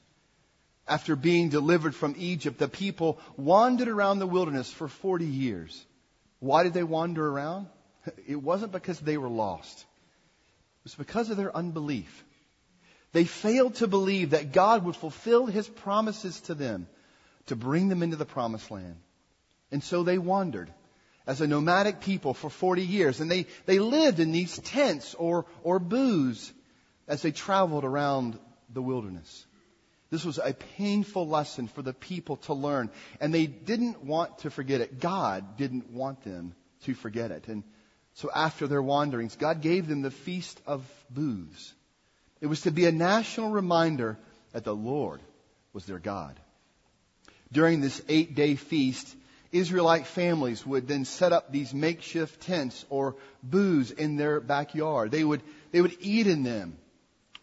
After 0.88 1.15
being 1.15 1.50
delivered 1.50 1.96
from 1.96 2.13
Egypt, 2.20 2.60
the 2.60 2.67
people 2.67 3.17
wandered 3.38 3.88
around 3.88 4.20
the 4.20 4.27
wilderness 4.27 4.72
for 4.72 4.88
40 4.88 5.25
years. 5.25 5.84
Why 6.38 6.62
did 6.62 6.75
they 6.75 6.84
wander 6.84 7.27
around? 7.27 7.70
It 8.27 8.35
wasn't 8.35 8.71
because 8.71 9.00
they 9.00 9.17
were 9.17 9.29
lost 9.29 9.79
It 9.79 10.85
was 10.85 10.95
because 10.95 11.29
of 11.29 11.38
their 11.38 11.55
unbelief. 11.55 12.24
They 13.12 13.25
failed 13.25 13.75
to 13.75 13.88
believe 13.88 14.31
that 14.31 14.51
God 14.51 14.83
would 14.83 14.95
fulfill 14.95 15.45
his 15.45 15.67
promises 15.67 16.41
to 16.41 16.53
them 16.53 16.88
to 17.47 17.55
bring 17.55 17.88
them 17.88 18.03
into 18.03 18.17
the 18.17 18.25
promised 18.25 18.69
land. 18.71 18.97
And 19.71 19.83
so 19.83 20.03
they 20.03 20.17
wandered 20.17 20.69
as 21.27 21.41
a 21.41 21.47
nomadic 21.47 22.01
people 22.01 22.33
for 22.33 22.50
40 22.50 22.83
years. 22.83 23.19
And 23.21 23.31
they, 23.31 23.47
they 23.65 23.79
lived 23.79 24.19
in 24.19 24.31
these 24.31 24.57
tents 24.59 25.15
or, 25.15 25.45
or 25.63 25.79
booths 25.79 26.51
as 27.07 27.21
they 27.21 27.31
traveled 27.31 27.83
around 27.83 28.38
the 28.69 28.81
wilderness. 28.81 29.45
This 30.09 30.25
was 30.25 30.38
a 30.38 30.53
painful 30.77 31.27
lesson 31.27 31.67
for 31.67 31.81
the 31.81 31.93
people 31.93 32.38
to 32.38 32.53
learn. 32.53 32.89
And 33.19 33.33
they 33.33 33.47
didn't 33.47 34.03
want 34.03 34.39
to 34.39 34.50
forget 34.50 34.81
it. 34.81 35.00
God 35.00 35.57
didn't 35.57 35.89
want 35.91 36.24
them 36.24 36.53
to 36.83 36.93
forget 36.93 37.31
it. 37.31 37.47
And 37.47 37.63
so 38.15 38.29
after 38.34 38.65
their 38.67 38.81
wanderings, 38.81 39.36
God 39.36 39.62
gave 39.62 39.88
them 39.88 40.01
the 40.01 40.12
Feast 40.12 40.60
of 40.65 40.84
Booths. 41.10 41.74
It 42.41 42.48
was 42.48 42.62
to 42.62 42.72
be 42.72 42.86
a 42.86 42.91
national 42.91 43.50
reminder 43.50 44.17
that 44.53 44.63
the 44.63 44.75
Lord 44.75 45.19
was 45.74 45.86
their 45.86 46.00
God. 46.00 46.39
During 47.51 47.81
this 47.81 48.01
eight 48.07 48.34
day 48.34 48.55
feast, 48.55 49.13
Israelite 49.51 50.07
families 50.07 50.65
would 50.65 50.88
then 50.88 51.05
set 51.05 51.34
up 51.34 51.51
these 51.51 51.74
makeshift 51.74 52.41
tents 52.41 52.86
or 52.89 53.15
booths 53.43 53.91
in 53.91 54.15
their 54.15 54.39
backyard. 54.39 55.12
They 55.12 55.24
would, 55.24 55.41
they 55.72 55.81
would 55.81 55.98
eat 56.00 56.27
in 56.27 56.43
them 56.43 56.77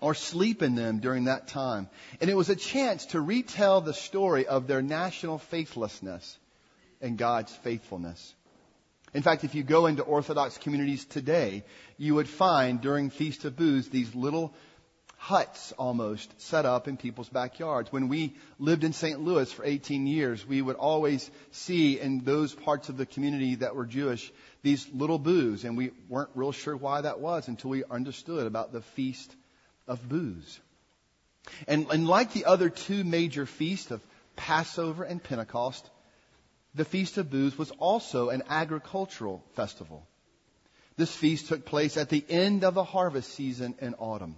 or 0.01 0.15
sleep 0.15 0.63
in 0.63 0.75
them 0.75 1.01
during 1.01 1.25
that 1.25 1.49
time. 1.49 1.89
And 2.21 2.31
it 2.31 2.37
was 2.37 2.49
a 2.49 2.57
chance 2.57 3.07
to 3.07 3.21
retell 3.21 3.83
the 3.83 3.95
story 3.95 4.47
of 4.47 4.67
their 4.67 4.83
national 4.83 5.39
faithlessness 5.39 6.39
and 7.01 7.19
God's 7.19 7.55
faithfulness. 7.57 8.35
In 9.15 9.23
fact, 9.23 9.45
if 9.45 9.55
you 9.55 9.63
go 9.63 9.87
into 9.87 10.03
Orthodox 10.03 10.57
communities 10.57 11.05
today, 11.05 11.65
you 11.99 12.15
would 12.15 12.29
find 12.29 12.81
during 12.81 13.11
Feast 13.11 13.45
of 13.45 13.57
Booths 13.57 13.89
these 13.89 14.15
little 14.15 14.55
huts 15.23 15.73
almost 15.79 16.29
set 16.41 16.67
up 16.67 16.89
in 16.89 16.97
people's 16.97 17.29
backyards. 17.29 17.93
When 17.93 18.09
we 18.09 18.35
lived 18.59 18.83
in 18.83 18.93
St. 18.93 19.21
Louis 19.21 19.53
for 19.53 19.65
18 19.65 20.07
years, 20.07 20.45
we 20.45 20.61
would 20.61 20.75
always 20.75 21.31
see 21.53 22.01
in 22.01 22.25
those 22.25 22.53
parts 22.53 22.89
of 22.89 22.97
the 22.97 23.07
community 23.07 23.55
that 23.57 23.77
were 23.77 23.87
Jewish 23.87 24.33
these 24.63 24.89
little 24.93 25.21
booths, 25.21 25.63
and 25.63 25.77
we 25.77 25.93
weren't 26.09 26.31
real 26.35 26.51
sure 26.51 26.77
why 26.77 27.03
that 27.03 27.21
was 27.21 27.47
until 27.47 27.71
we 27.71 27.85
understood 27.85 28.49
about 28.49 28.73
the 28.73 28.83
Feast 28.83 29.33
of 29.87 30.09
Booths. 30.09 30.59
And, 31.69 31.87
and 31.93 32.09
like 32.09 32.33
the 32.33 32.47
other 32.47 32.69
two 32.69 33.05
major 33.05 33.47
feasts 33.47 33.91
of 33.93 34.05
Passover 34.35 35.05
and 35.05 35.23
Pentecost, 35.23 35.89
the 36.75 36.85
Feast 36.85 37.19
of 37.19 37.31
Booths 37.31 37.59
was 37.59 37.71
also 37.73 38.31
an 38.31 38.43
agricultural 38.49 39.45
festival. 39.55 40.07
This 40.97 41.15
feast 41.15 41.49
took 41.49 41.65
place 41.65 41.97
at 41.97 42.09
the 42.09 42.25
end 42.29 42.65
of 42.65 42.75
the 42.75 42.85
harvest 42.85 43.35
season 43.35 43.75
in 43.81 43.95
autumn. 43.95 44.37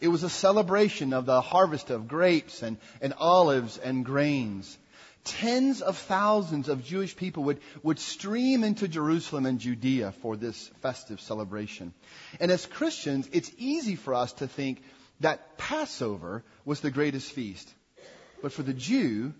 It 0.00 0.08
was 0.08 0.22
a 0.22 0.30
celebration 0.30 1.12
of 1.12 1.26
the 1.26 1.40
harvest 1.40 1.90
of 1.90 2.08
grapes 2.08 2.62
and, 2.62 2.76
and 3.00 3.14
olives 3.14 3.78
and 3.78 4.04
grains. 4.04 4.76
Tens 5.24 5.82
of 5.82 5.96
thousands 5.96 6.68
of 6.68 6.84
Jewish 6.84 7.16
people 7.16 7.44
would, 7.44 7.60
would 7.82 7.98
stream 7.98 8.64
into 8.64 8.88
Jerusalem 8.88 9.46
and 9.46 9.58
Judea 9.58 10.12
for 10.22 10.36
this 10.36 10.68
festive 10.80 11.20
celebration. 11.20 11.92
And 12.40 12.50
as 12.50 12.66
Christians, 12.66 13.28
it's 13.32 13.50
easy 13.58 13.96
for 13.96 14.14
us 14.14 14.32
to 14.34 14.46
think 14.46 14.82
that 15.20 15.58
Passover 15.58 16.44
was 16.64 16.80
the 16.80 16.90
greatest 16.90 17.32
feast. 17.32 17.72
But 18.40 18.52
for 18.52 18.62
the 18.62 18.72
Jew, 18.72 19.34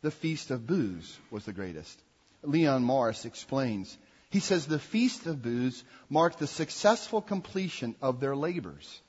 the 0.00 0.10
Feast 0.10 0.50
of 0.50 0.66
Booths 0.66 1.18
was 1.30 1.44
the 1.44 1.52
greatest. 1.52 2.00
Leon 2.42 2.84
Morris 2.84 3.24
explains. 3.24 3.96
He 4.30 4.40
says 4.40 4.66
the 4.66 4.78
Feast 4.78 5.26
of 5.26 5.42
Booths 5.42 5.82
marked 6.08 6.38
the 6.38 6.46
successful 6.46 7.20
completion 7.20 7.96
of 8.00 8.20
their 8.20 8.36
labors. 8.36 9.00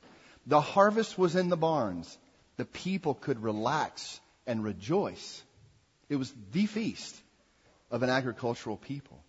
The 0.47 0.61
harvest 0.61 1.17
was 1.17 1.35
in 1.35 1.49
the 1.49 1.57
barns. 1.57 2.17
The 2.57 2.65
people 2.65 3.13
could 3.13 3.43
relax 3.43 4.19
and 4.47 4.63
rejoice. 4.63 5.43
It 6.09 6.15
was 6.15 6.33
the 6.51 6.65
feast 6.65 7.15
of 7.91 8.01
an 8.01 8.09
agricultural 8.09 8.77
people. 8.77 9.23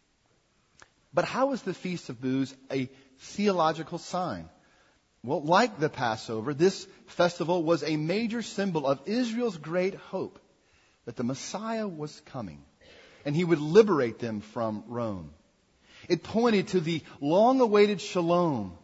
But 1.13 1.27
how 1.27 1.53
is 1.53 1.63
the 1.63 1.75
Feast 1.75 2.09
of 2.09 2.21
Booths 2.21 2.55
a 2.71 2.89
theological 3.19 3.99
sign? 3.99 4.49
Well, 5.23 5.43
like 5.43 5.79
the 5.79 5.91
Passover, 5.91 6.55
this 6.55 6.87
festival 7.07 7.63
was 7.63 7.83
a 7.83 7.97
major 7.97 8.41
symbol 8.41 8.87
of 8.87 9.01
Israel's 9.07 9.59
great 9.59 9.95
hope 9.95 10.39
that 11.05 11.17
the 11.17 11.25
Messiah 11.25 11.89
was 11.89 12.21
coming 12.27 12.63
and 13.25 13.35
he 13.37 13.45
would 13.45 13.61
liberate 13.61 14.19
them 14.19 14.41
from 14.41 14.85
Rome. 14.87 15.33
It 16.09 16.23
pointed 16.23 16.69
to 16.69 16.81
the 16.81 17.03
long 17.21 17.61
awaited 17.61 18.01
shalom 18.01 18.77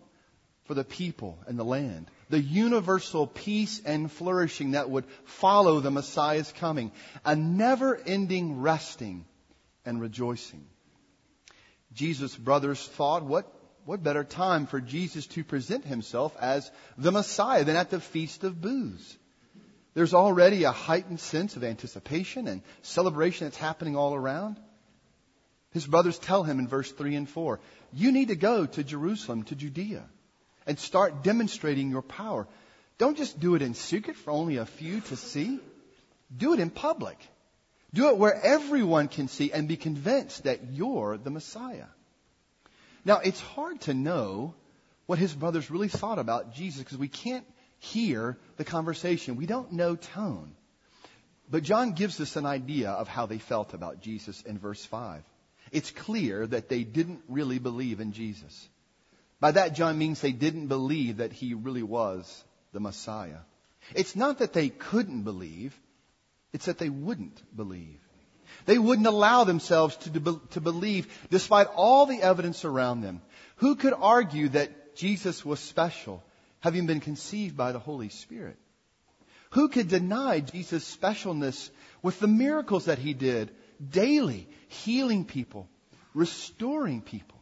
for 0.64 0.74
the 0.74 0.84
people 0.84 1.38
and 1.46 1.58
the 1.58 1.64
land, 1.64 2.10
the 2.28 2.40
universal 2.40 3.26
peace 3.26 3.80
and 3.84 4.10
flourishing 4.10 4.72
that 4.72 4.90
would 4.90 5.04
follow 5.24 5.80
the 5.80 5.90
Messiah's 5.90 6.52
coming, 6.52 6.92
a 7.24 7.36
never 7.36 7.96
ending 7.96 8.60
resting 8.60 9.24
and 9.84 10.00
rejoicing. 10.00 10.66
Jesus' 11.92 12.36
brothers 12.36 12.84
thought, 12.84 13.24
what, 13.24 13.50
what 13.84 14.02
better 14.02 14.24
time 14.24 14.66
for 14.66 14.80
Jesus 14.80 15.26
to 15.28 15.44
present 15.44 15.84
himself 15.84 16.36
as 16.38 16.70
the 16.98 17.12
Messiah 17.12 17.64
than 17.64 17.76
at 17.76 17.90
the 17.90 18.00
Feast 18.00 18.44
of 18.44 18.60
Booths? 18.60 19.16
There's 19.96 20.12
already 20.12 20.64
a 20.64 20.72
heightened 20.72 21.20
sense 21.20 21.56
of 21.56 21.64
anticipation 21.64 22.48
and 22.48 22.60
celebration 22.82 23.46
that's 23.46 23.56
happening 23.56 23.96
all 23.96 24.14
around. 24.14 24.60
His 25.70 25.86
brothers 25.86 26.18
tell 26.18 26.42
him 26.42 26.58
in 26.58 26.68
verse 26.68 26.92
3 26.92 27.14
and 27.14 27.26
4, 27.26 27.60
you 27.94 28.12
need 28.12 28.28
to 28.28 28.36
go 28.36 28.66
to 28.66 28.84
Jerusalem, 28.84 29.44
to 29.44 29.54
Judea, 29.54 30.04
and 30.66 30.78
start 30.78 31.22
demonstrating 31.22 31.90
your 31.90 32.02
power. 32.02 32.46
Don't 32.98 33.16
just 33.16 33.40
do 33.40 33.54
it 33.54 33.62
in 33.62 33.72
secret 33.72 34.16
for 34.16 34.32
only 34.32 34.58
a 34.58 34.66
few 34.66 35.00
to 35.00 35.16
see. 35.16 35.60
Do 36.36 36.52
it 36.52 36.60
in 36.60 36.68
public. 36.68 37.16
Do 37.94 38.10
it 38.10 38.18
where 38.18 38.34
everyone 38.34 39.08
can 39.08 39.28
see 39.28 39.50
and 39.50 39.66
be 39.66 39.78
convinced 39.78 40.44
that 40.44 40.72
you're 40.72 41.16
the 41.16 41.30
Messiah. 41.30 41.86
Now, 43.06 43.20
it's 43.20 43.40
hard 43.40 43.80
to 43.82 43.94
know 43.94 44.52
what 45.06 45.18
his 45.18 45.32
brothers 45.32 45.70
really 45.70 45.88
thought 45.88 46.18
about 46.18 46.52
Jesus 46.52 46.80
because 46.82 46.98
we 46.98 47.08
can't 47.08 47.46
hear 47.78 48.38
the 48.56 48.64
conversation. 48.64 49.36
We 49.36 49.46
don't 49.46 49.72
know 49.72 49.96
tone. 49.96 50.54
But 51.48 51.62
John 51.62 51.92
gives 51.92 52.20
us 52.20 52.36
an 52.36 52.46
idea 52.46 52.90
of 52.90 53.08
how 53.08 53.26
they 53.26 53.38
felt 53.38 53.74
about 53.74 54.00
Jesus 54.00 54.42
in 54.42 54.58
verse 54.58 54.84
5. 54.84 55.22
It's 55.72 55.90
clear 55.90 56.46
that 56.46 56.68
they 56.68 56.84
didn't 56.84 57.22
really 57.28 57.58
believe 57.58 58.00
in 58.00 58.12
Jesus. 58.12 58.68
By 59.38 59.52
that, 59.52 59.74
John 59.74 59.98
means 59.98 60.20
they 60.20 60.32
didn't 60.32 60.68
believe 60.68 61.18
that 61.18 61.32
he 61.32 61.54
really 61.54 61.82
was 61.82 62.44
the 62.72 62.80
Messiah. 62.80 63.38
It's 63.94 64.16
not 64.16 64.38
that 64.38 64.52
they 64.52 64.68
couldn't 64.68 65.22
believe, 65.22 65.78
it's 66.52 66.66
that 66.66 66.78
they 66.78 66.88
wouldn't 66.88 67.40
believe. 67.54 68.00
They 68.64 68.78
wouldn't 68.78 69.06
allow 69.06 69.44
themselves 69.44 69.96
to, 69.98 70.40
to 70.50 70.60
believe 70.60 71.06
despite 71.30 71.68
all 71.68 72.06
the 72.06 72.22
evidence 72.22 72.64
around 72.64 73.02
them. 73.02 73.20
Who 73.56 73.76
could 73.76 73.94
argue 73.94 74.48
that 74.50 74.96
Jesus 74.96 75.44
was 75.44 75.60
special, 75.60 76.24
having 76.66 76.86
been 76.86 76.98
conceived 76.98 77.56
by 77.56 77.70
the 77.70 77.78
Holy 77.78 78.08
Spirit? 78.08 78.56
Who 79.50 79.68
could 79.68 79.86
deny 79.86 80.40
Jesus' 80.40 80.96
specialness 80.96 81.70
with 82.02 82.18
the 82.18 82.26
miracles 82.26 82.86
that 82.86 82.98
he 82.98 83.14
did 83.14 83.52
daily, 83.88 84.48
healing 84.66 85.24
people, 85.24 85.68
restoring 86.12 87.02
people? 87.02 87.38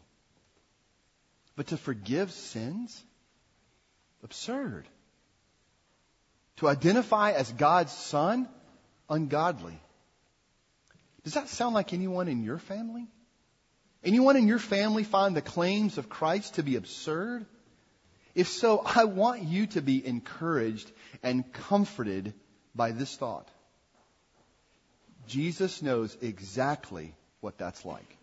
But 1.57 1.69
to 1.69 1.79
forgive 1.79 2.33
sins? 2.33 3.03
Absurd. 4.23 4.87
To 6.57 6.69
identify 6.69 7.31
as 7.31 7.51
God's 7.51 7.93
son? 7.93 8.47
Ungodly. 9.09 9.81
Does 11.23 11.33
that 11.33 11.49
sound 11.49 11.75
like 11.75 11.95
anyone 11.95 12.29
in 12.29 12.43
your 12.43 12.59
family? 12.59 13.07
Anyone 14.05 14.37
in 14.37 14.49
your 14.49 14.59
family 14.59 15.03
find 15.03 15.35
the 15.35 15.41
claims 15.41 15.97
of 15.97 16.11
Christ 16.11 16.57
to 16.57 16.63
be 16.63 16.77
absurd? 16.77 17.47
If 18.35 18.49
so, 18.49 18.83
I 18.85 19.05
want 19.05 19.43
you 19.43 19.67
to 19.69 19.81
be 19.81 20.05
encouraged 20.05 20.91
and 21.23 21.51
comforted 21.53 22.35
by 22.75 22.91
this 22.91 23.17
thought. 23.17 23.49
Jesus 25.27 25.83
knows 25.83 26.17
exactly 26.21 27.15
what 27.41 27.59
that's 27.59 27.85
like. 27.85 28.17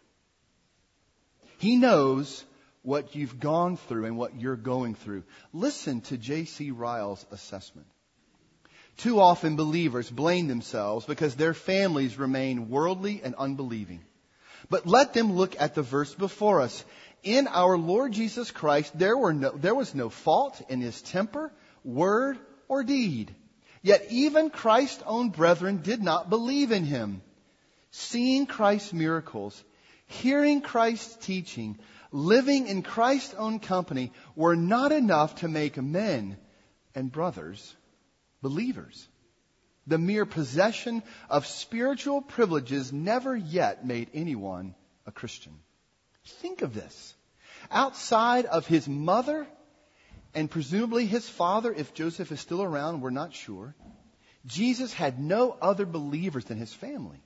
He 1.58 1.78
knows 1.78 2.44
what 2.84 3.16
you've 3.16 3.40
gone 3.40 3.78
through 3.78 4.06
and 4.06 4.18
what 4.18 4.40
you're 4.40 4.56
going 4.56 4.96
through. 4.96 5.24
Listen 5.54 6.02
to 6.02 6.18
J.C. 6.18 6.72
Ryle's 6.72 7.26
assessment. 7.32 7.88
Too 8.98 9.20
often 9.20 9.56
believers 9.56 10.10
blame 10.10 10.48
themselves 10.48 11.06
because 11.06 11.36
their 11.36 11.54
families 11.54 12.18
remain 12.18 12.70
worldly 12.70 13.22
and 13.24 13.36
unbelieving. 13.36 14.02
But 14.70 14.86
let 14.86 15.14
them 15.14 15.34
look 15.34 15.60
at 15.60 15.76
the 15.76 15.82
verse 15.82 16.14
before 16.14 16.62
us. 16.62 16.84
In 17.24 17.48
our 17.48 17.78
Lord 17.78 18.14
Jesus 18.14 18.50
Christ, 18.52 18.98
there, 18.98 19.18
were 19.18 19.34
no, 19.34 19.52
there 19.52 19.76
was 19.76 19.94
no 19.94 20.10
fault 20.10 20.62
in 20.70 20.82
his 20.82 21.02
temper, 21.02 21.52
word, 21.84 22.40
or 22.68 22.84
deed. 22.84 23.36
Yet 23.84 24.08
even 24.10 24.50
Christ's 24.50 25.04
own 25.06 25.30
brethren 25.30 25.82
did 25.82 26.02
not 26.02 26.30
believe 26.30 26.72
in 26.72 26.84
him. 26.84 27.22
Seeing 27.92 28.46
Christ's 28.46 28.94
miracles, 28.94 29.64
hearing 30.06 30.62
Christ's 30.62 31.16
teaching, 31.26 31.78
living 32.12 32.68
in 32.68 32.82
Christ's 32.82 33.34
own 33.34 33.60
company 33.60 34.12
were 34.36 34.56
not 34.56 34.92
enough 34.92 35.36
to 35.36 35.48
make 35.48 35.78
men 35.78 36.38
and 36.96 37.12
brothers 37.12 37.76
believers. 38.42 39.08
The 39.88 39.98
mere 39.98 40.26
possession 40.26 41.04
of 41.30 41.46
spiritual 41.46 42.22
privileges 42.22 42.92
never 42.94 43.36
yet 43.36 43.86
made 43.86 44.10
anyone 44.14 44.76
a 45.06 45.12
Christian. 45.12 45.54
Think 46.26 46.62
of 46.62 46.74
this. 46.74 47.14
Outside 47.70 48.46
of 48.46 48.68
his 48.68 48.88
mother 48.88 49.48
and 50.34 50.50
presumably 50.50 51.06
his 51.06 51.28
father, 51.28 51.74
if 51.74 51.94
Joseph 51.94 52.32
is 52.32 52.40
still 52.40 52.64
around, 52.64 53.02
we're 53.02 53.10
not 53.10 53.34
sure, 53.34 53.76
Jesus 54.46 54.94
had 54.94 55.20
no 55.20 55.56
other 55.62 55.86
believers 55.86 56.46
than 56.46 56.58
his 56.58 56.74
family. 56.74 57.22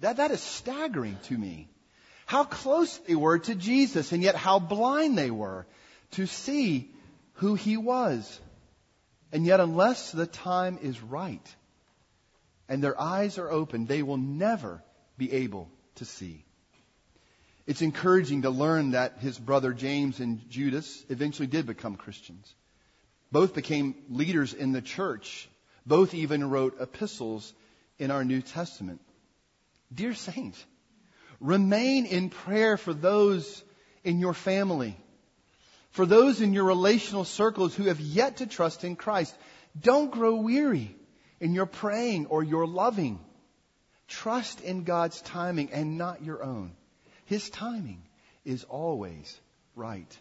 That, 0.00 0.16
that 0.16 0.30
is 0.30 0.40
staggering 0.40 1.18
to 1.24 1.38
me. 1.38 1.68
How 2.26 2.44
close 2.44 2.96
they 2.98 3.14
were 3.14 3.38
to 3.38 3.54
Jesus 3.54 4.12
and 4.12 4.22
yet 4.22 4.34
how 4.34 4.58
blind 4.58 5.16
they 5.16 5.30
were 5.30 5.66
to 6.12 6.26
see 6.26 6.90
who 7.34 7.54
he 7.54 7.76
was. 7.76 8.40
And 9.32 9.44
yet, 9.44 9.60
unless 9.60 10.12
the 10.12 10.26
time 10.26 10.78
is 10.80 11.02
right 11.02 11.54
and 12.68 12.82
their 12.82 12.98
eyes 13.00 13.38
are 13.38 13.50
open, 13.50 13.86
they 13.86 14.02
will 14.02 14.16
never 14.16 14.82
be 15.18 15.32
able 15.32 15.70
to 15.96 16.04
see. 16.04 16.44
It's 17.66 17.82
encouraging 17.82 18.42
to 18.42 18.50
learn 18.50 18.90
that 18.90 19.18
his 19.18 19.38
brother 19.38 19.72
James 19.72 20.20
and 20.20 20.48
Judas 20.50 21.04
eventually 21.08 21.46
did 21.46 21.66
become 21.66 21.96
Christians. 21.96 22.54
Both 23.32 23.54
became 23.54 23.94
leaders 24.10 24.52
in 24.52 24.72
the 24.72 24.82
church. 24.82 25.48
Both 25.86 26.14
even 26.14 26.48
wrote 26.50 26.80
epistles 26.80 27.52
in 27.98 28.10
our 28.10 28.24
New 28.24 28.42
Testament. 28.42 29.00
Dear 29.92 30.14
saint, 30.14 30.56
remain 31.40 32.06
in 32.06 32.30
prayer 32.30 32.76
for 32.76 32.92
those 32.92 33.62
in 34.02 34.18
your 34.18 34.34
family 34.34 34.96
for 35.94 36.06
those 36.06 36.40
in 36.40 36.52
your 36.52 36.64
relational 36.64 37.24
circles 37.24 37.72
who 37.72 37.84
have 37.84 38.00
yet 38.00 38.38
to 38.38 38.46
trust 38.46 38.82
in 38.82 38.96
Christ, 38.96 39.32
don't 39.80 40.10
grow 40.10 40.34
weary 40.34 40.92
in 41.38 41.54
your 41.54 41.66
praying 41.66 42.26
or 42.26 42.42
your 42.42 42.66
loving. 42.66 43.20
Trust 44.08 44.60
in 44.60 44.82
God's 44.82 45.20
timing 45.20 45.70
and 45.70 45.96
not 45.96 46.24
your 46.24 46.42
own. 46.42 46.72
His 47.26 47.48
timing 47.50 48.02
is 48.44 48.64
always 48.64 49.38
right. 49.74 50.18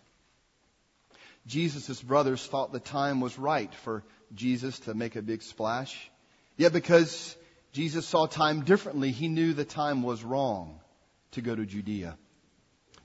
Jesus' 1.45 2.01
brothers 2.01 2.45
thought 2.45 2.71
the 2.71 2.79
time 2.79 3.19
was 3.19 3.37
right 3.37 3.73
for 3.73 4.03
Jesus 4.33 4.79
to 4.81 4.93
make 4.93 5.15
a 5.15 5.21
big 5.21 5.41
splash. 5.41 6.09
Yet 6.57 6.71
because 6.71 7.35
Jesus 7.73 8.05
saw 8.05 8.27
time 8.27 8.63
differently, 8.63 9.11
he 9.11 9.27
knew 9.27 9.53
the 9.53 9.65
time 9.65 10.03
was 10.03 10.23
wrong 10.23 10.79
to 11.31 11.41
go 11.41 11.55
to 11.55 11.65
Judea. 11.65 12.17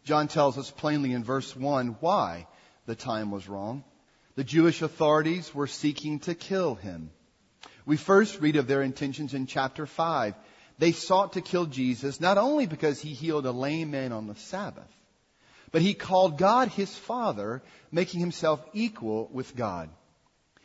John 0.05 0.29
tells 0.29 0.57
us 0.57 0.71
plainly 0.71 1.13
in 1.13 1.25
verse 1.25 1.55
1 1.57 1.97
why 2.01 2.47
the 2.87 2.95
time 2.95 3.31
was 3.31 3.49
wrong. 3.49 3.85
The 4.37 4.45
Jewish 4.45 4.83
authorities 4.83 5.53
were 5.55 5.67
seeking 5.67 6.21
to 6.21 6.35
kill 6.35 6.77
him. 6.77 7.11
We 7.85 7.97
first 7.97 8.41
read 8.41 8.57
of 8.57 8.67
their 8.67 8.83
intentions 8.83 9.35
in 9.35 9.47
chapter 9.47 9.85
5. 9.87 10.35
They 10.79 10.93
sought 10.93 11.33
to 11.33 11.41
kill 11.41 11.67
Jesus 11.67 12.21
not 12.21 12.39
only 12.39 12.67
because 12.67 13.01
he 13.01 13.13
healed 13.15 13.47
a 13.47 13.53
lame 13.53 13.91
man 13.91 14.13
on 14.13 14.27
the 14.27 14.37
Sabbath, 14.37 14.91
but 15.73 15.83
he 15.83 15.95
called 15.95 16.39
God 16.39 16.69
his 16.69 16.95
Father, 16.95 17.63
making 17.91 18.21
himself 18.21 18.65
equal 18.73 19.29
with 19.33 19.55
God. 19.57 19.91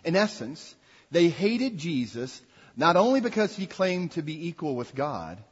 In 0.06 0.16
essence, 0.16 0.76
they 1.12 1.30
hated 1.30 1.78
Jesus 1.78 2.42
not 2.76 2.96
only 2.96 3.22
because 3.22 3.56
he 3.56 3.66
claimed 3.66 4.12
to 4.12 4.22
be 4.22 4.48
equal 4.48 4.76
with 4.76 4.96
God, 4.96 5.44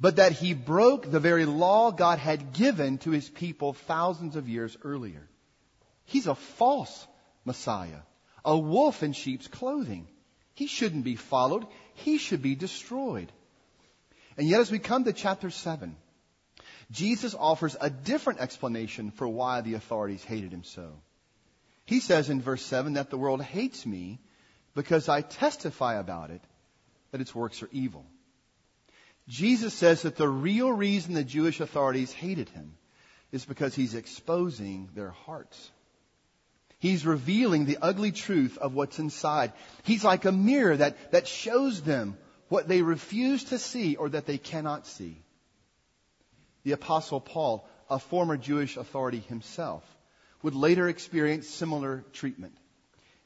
but 0.00 0.16
that 0.16 0.32
he 0.32 0.54
broke 0.54 1.10
the 1.10 1.20
very 1.20 1.44
law 1.44 1.90
God 1.90 2.18
had 2.18 2.52
given 2.52 2.98
to 2.98 3.10
his 3.10 3.28
people 3.28 3.72
thousands 3.72 4.36
of 4.36 4.48
years 4.48 4.76
earlier. 4.82 5.28
He's 6.06 6.26
a 6.26 6.34
false 6.34 7.06
Messiah, 7.44 8.00
a 8.44 8.58
wolf 8.58 9.02
in 9.02 9.12
sheep's 9.12 9.48
clothing. 9.48 10.08
He 10.54 10.66
shouldn't 10.66 11.04
be 11.04 11.16
followed. 11.16 11.66
He 11.94 12.18
should 12.18 12.42
be 12.42 12.54
destroyed. 12.54 13.30
And 14.36 14.48
yet, 14.48 14.60
as 14.60 14.70
we 14.70 14.78
come 14.78 15.04
to 15.04 15.12
chapter 15.12 15.50
7, 15.50 15.96
Jesus 16.90 17.34
offers 17.34 17.76
a 17.80 17.90
different 17.90 18.40
explanation 18.40 19.10
for 19.10 19.28
why 19.28 19.60
the 19.60 19.74
authorities 19.74 20.24
hated 20.24 20.52
him 20.52 20.64
so. 20.64 20.92
He 21.86 22.00
says 22.00 22.30
in 22.30 22.40
verse 22.40 22.64
7 22.64 22.94
that 22.94 23.10
the 23.10 23.18
world 23.18 23.42
hates 23.42 23.84
me 23.84 24.18
because 24.74 25.08
I 25.08 25.20
testify 25.20 25.94
about 25.94 26.30
it 26.30 26.42
that 27.10 27.20
its 27.20 27.34
works 27.34 27.62
are 27.62 27.68
evil. 27.72 28.04
Jesus 29.28 29.72
says 29.72 30.02
that 30.02 30.16
the 30.16 30.28
real 30.28 30.70
reason 30.70 31.14
the 31.14 31.24
Jewish 31.24 31.60
authorities 31.60 32.12
hated 32.12 32.48
him 32.50 32.74
is 33.32 33.44
because 33.44 33.74
he's 33.74 33.94
exposing 33.94 34.88
their 34.94 35.10
hearts. 35.10 35.70
He's 36.84 37.06
revealing 37.06 37.64
the 37.64 37.78
ugly 37.80 38.12
truth 38.12 38.58
of 38.58 38.74
what's 38.74 38.98
inside. 38.98 39.54
He's 39.84 40.04
like 40.04 40.26
a 40.26 40.32
mirror 40.32 40.76
that, 40.76 41.12
that 41.12 41.26
shows 41.26 41.80
them 41.80 42.18
what 42.50 42.68
they 42.68 42.82
refuse 42.82 43.44
to 43.44 43.58
see 43.58 43.96
or 43.96 44.10
that 44.10 44.26
they 44.26 44.36
cannot 44.36 44.86
see. 44.86 45.16
The 46.62 46.72
apostle 46.72 47.22
Paul, 47.22 47.66
a 47.88 47.98
former 47.98 48.36
Jewish 48.36 48.76
authority 48.76 49.20
himself, 49.20 49.82
would 50.42 50.54
later 50.54 50.86
experience 50.86 51.48
similar 51.48 52.04
treatment. 52.12 52.54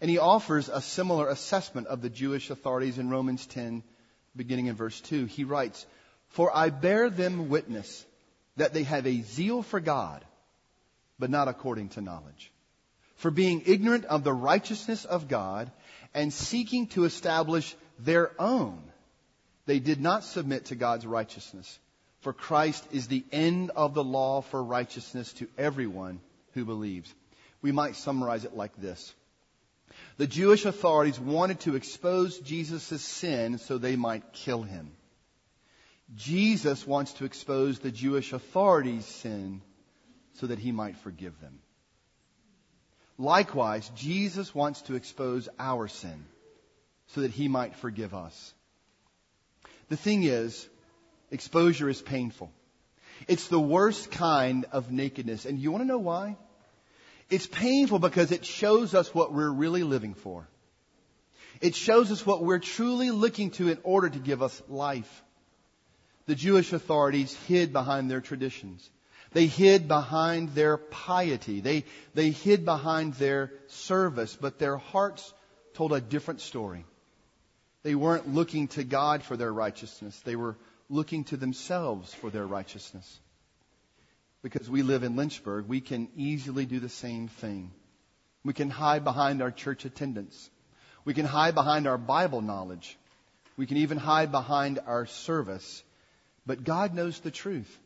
And 0.01 0.09
he 0.09 0.18
offers 0.18 0.68
a 0.68 0.81
similar 0.81 1.29
assessment 1.29 1.88
of 1.88 2.01
the 2.01 2.11
Jewish 2.11 2.51
authorities 2.51 2.97
in 2.97 3.11
Romans 3.11 3.44
10, 3.47 3.83
beginning 4.37 4.66
in 4.66 4.77
verse 4.77 5.01
2. 5.01 5.25
He 5.25 5.42
writes, 5.42 5.85
For 6.29 6.57
I 6.57 6.71
bear 6.71 7.11
them 7.11 7.49
witness 7.49 8.07
that 8.57 8.73
they 8.73 8.85
have 8.85 9.05
a 9.05 9.23
zeal 9.23 9.62
for 9.62 9.81
God, 9.81 10.25
but 11.18 11.29
not 11.29 11.49
according 11.49 11.88
to 11.88 12.01
knowledge. 12.01 12.53
For 13.18 13.31
being 13.31 13.62
ignorant 13.66 14.04
of 14.07 14.24
the 14.24 14.33
righteousness 14.33 15.04
of 15.04 15.28
God 15.28 15.70
and 16.14 16.33
seeking 16.33 16.87
to 16.88 17.04
establish 17.04 17.76
their 17.98 18.31
own. 18.40 18.83
They 19.66 19.81
did 19.81 20.00
not 20.00 20.24
submit 20.24 20.66
to 20.66 20.76
God's 20.76 21.07
righteousness. 21.07 21.78
For 22.20 22.33
Christ 22.33 22.85
is 22.92 23.07
the 23.07 23.24
end 23.31 23.70
of 23.76 23.94
the 23.94 24.04
law 24.04 24.40
for 24.40 24.62
righteousness 24.62 25.33
to 25.35 25.48
everyone 25.59 26.20
who 26.54 26.64
believes. 26.64 27.12
We 27.61 27.72
might 27.72 27.96
summarize 27.96 28.44
it 28.44 28.57
like 28.57 28.76
this. 28.76 29.14
The 30.16 30.26
Jewish 30.26 30.64
authorities 30.64 31.18
wanted 31.18 31.61
to 31.61 31.74
expose 31.74 32.38
Jesus' 32.38 33.02
sin 33.02 33.59
so 33.59 33.78
they 33.78 33.96
might 33.96 34.33
kill 34.33 34.62
him. 34.62 34.92
Jesus 36.16 36.87
wants 36.87 37.12
to 37.14 37.24
expose 37.24 37.78
the 37.78 37.90
Jewish 37.90 38.33
authorities' 38.33 39.04
sin 39.04 39.61
so 40.35 40.46
that 40.46 40.59
he 40.59 40.72
might 40.72 40.96
forgive 40.98 41.38
them. 41.40 41.59
Likewise, 43.18 43.90
Jesus 43.96 44.54
wants 44.54 44.83
to 44.83 44.94
expose 44.94 45.48
our 45.59 45.88
sin 45.88 46.24
so 47.09 47.22
that 47.22 47.33
he 47.33 47.48
might 47.48 47.74
forgive 47.74 48.14
us. 48.14 48.54
The 49.88 49.96
thing 49.96 50.22
is, 50.22 50.68
exposure 51.31 51.88
is 51.88 52.00
painful. 52.00 52.52
It's 53.26 53.48
the 53.48 53.59
worst 53.61 54.12
kind 54.12 54.66
of 54.70 54.92
nakedness. 54.92 55.46
And 55.46 55.59
you 55.59 55.72
want 55.72 55.83
to 55.83 55.88
know 55.88 55.98
why? 55.98 56.37
It's 57.28 57.46
painful 57.46 57.98
because 57.98 58.31
it 58.31 58.44
shows 58.44 58.94
us 58.94 59.12
what 59.12 59.33
we're 59.33 59.50
really 59.50 59.83
living 59.83 60.14
for. 60.14 60.48
It 61.61 61.74
shows 61.74 62.12
us 62.12 62.24
what 62.24 62.44
we're 62.44 62.61
truly 62.61 63.11
looking 63.11 63.50
to 63.52 63.68
in 63.68 63.78
order 63.83 64.09
to 64.09 64.18
give 64.18 64.42
us 64.42 64.62
life. 64.68 65.24
The 66.26 66.37
Jewish 66.37 66.72
authorities 66.72 67.35
hid 67.48 67.72
behind 67.72 68.11
their 68.11 68.20
traditions. 68.20 68.88
They 69.32 69.46
hid 69.46 69.88
behind 69.88 70.50
their 70.50 70.76
piety. 70.76 71.60
They, 71.60 71.84
they 72.14 72.30
hid 72.30 72.64
behind 72.64 73.14
their 73.14 73.52
service, 73.66 74.36
but 74.40 74.58
their 74.58 74.76
hearts 74.76 75.32
told 75.74 75.92
a 75.92 76.00
different 76.00 76.40
story. 76.40 76.84
They 77.82 77.94
weren't 77.94 78.34
looking 78.34 78.68
to 78.68 78.84
God 78.84 79.22
for 79.22 79.36
their 79.36 79.52
righteousness. 79.52 80.18
They 80.20 80.36
were 80.36 80.56
looking 80.88 81.24
to 81.24 81.36
themselves 81.36 82.12
for 82.14 82.30
their 82.30 82.46
righteousness. 82.46 83.20
Because 84.42 84.70
we 84.70 84.82
live 84.82 85.02
in 85.02 85.16
Lynchburg, 85.16 85.66
we 85.66 85.80
can 85.80 86.08
easily 86.16 86.64
do 86.64 86.80
the 86.80 86.88
same 86.88 87.28
thing. 87.28 87.70
We 88.44 88.54
can 88.54 88.70
hide 88.70 89.04
behind 89.04 89.42
our 89.42 89.50
church 89.50 89.84
attendance. 89.84 90.50
We 91.04 91.12
can 91.12 91.26
hide 91.26 91.54
behind 91.54 91.86
our 91.86 91.98
Bible 91.98 92.40
knowledge. 92.40 92.96
We 93.56 93.66
can 93.66 93.78
even 93.78 93.98
hide 93.98 94.30
behind 94.30 94.78
our 94.86 95.06
service. 95.06 95.82
But 96.46 96.64
God 96.64 96.94
knows 96.94 97.18
the 97.20 97.30
truth. 97.30 97.78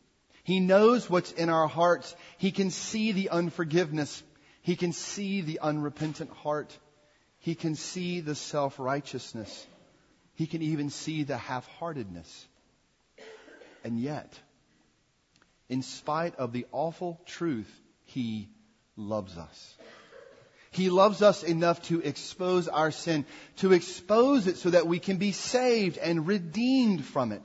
He 0.43 0.59
knows 0.59 1.09
what's 1.09 1.31
in 1.31 1.49
our 1.49 1.67
hearts. 1.67 2.15
He 2.37 2.51
can 2.51 2.69
see 2.69 3.13
the 3.13 3.29
unforgiveness. 3.29 4.21
He 4.61 4.75
can 4.75 4.91
see 4.91 5.41
the 5.41 5.59
unrepentant 5.59 6.31
heart. 6.31 6.77
He 7.39 7.55
can 7.55 7.75
see 7.75 8.19
the 8.19 8.35
self-righteousness. 8.35 9.67
He 10.35 10.47
can 10.47 10.61
even 10.61 10.89
see 10.89 11.23
the 11.23 11.37
half-heartedness. 11.37 12.47
And 13.83 13.99
yet, 13.99 14.33
in 15.69 15.81
spite 15.81 16.35
of 16.35 16.51
the 16.51 16.65
awful 16.71 17.21
truth, 17.25 17.69
He 18.05 18.49
loves 18.95 19.37
us. 19.37 19.75
He 20.71 20.89
loves 20.89 21.21
us 21.21 21.43
enough 21.43 21.81
to 21.83 22.01
expose 22.01 22.67
our 22.67 22.91
sin, 22.91 23.25
to 23.57 23.73
expose 23.73 24.47
it 24.47 24.57
so 24.57 24.71
that 24.71 24.87
we 24.87 24.99
can 24.99 25.17
be 25.17 25.31
saved 25.31 25.97
and 25.97 26.25
redeemed 26.25 27.05
from 27.05 27.31
it. 27.31 27.43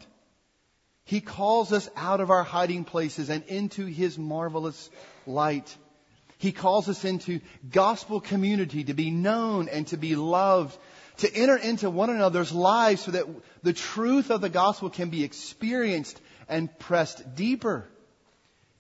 He 1.09 1.23
calls 1.23 1.73
us 1.73 1.88
out 1.97 2.21
of 2.21 2.31
our 2.31 2.42
hiding 2.42 2.85
places 2.85 3.31
and 3.31 3.42
into 3.44 3.87
His 3.87 4.18
marvelous 4.18 4.90
light. 5.27 5.75
He 6.37 6.53
calls 6.53 6.87
us 6.87 7.03
into 7.03 7.40
gospel 7.71 8.21
community 8.21 8.85
to 8.85 8.92
be 8.92 9.11
known 9.11 9.71
and 9.71 9.87
to 9.87 9.97
be 9.97 10.16
loved, 10.16 10.77
to 11.18 11.35
enter 11.35 11.57
into 11.57 11.88
one 11.88 12.11
another's 12.11 12.53
lives 12.53 13.05
so 13.05 13.12
that 13.12 13.25
the 13.62 13.73
truth 13.73 14.31
of 14.31 14.42
the 14.42 14.51
gospel 14.51 14.90
can 14.90 15.09
be 15.09 15.25
experienced 15.25 16.21
and 16.47 16.68
pressed 16.79 17.35
deeper. 17.35 17.88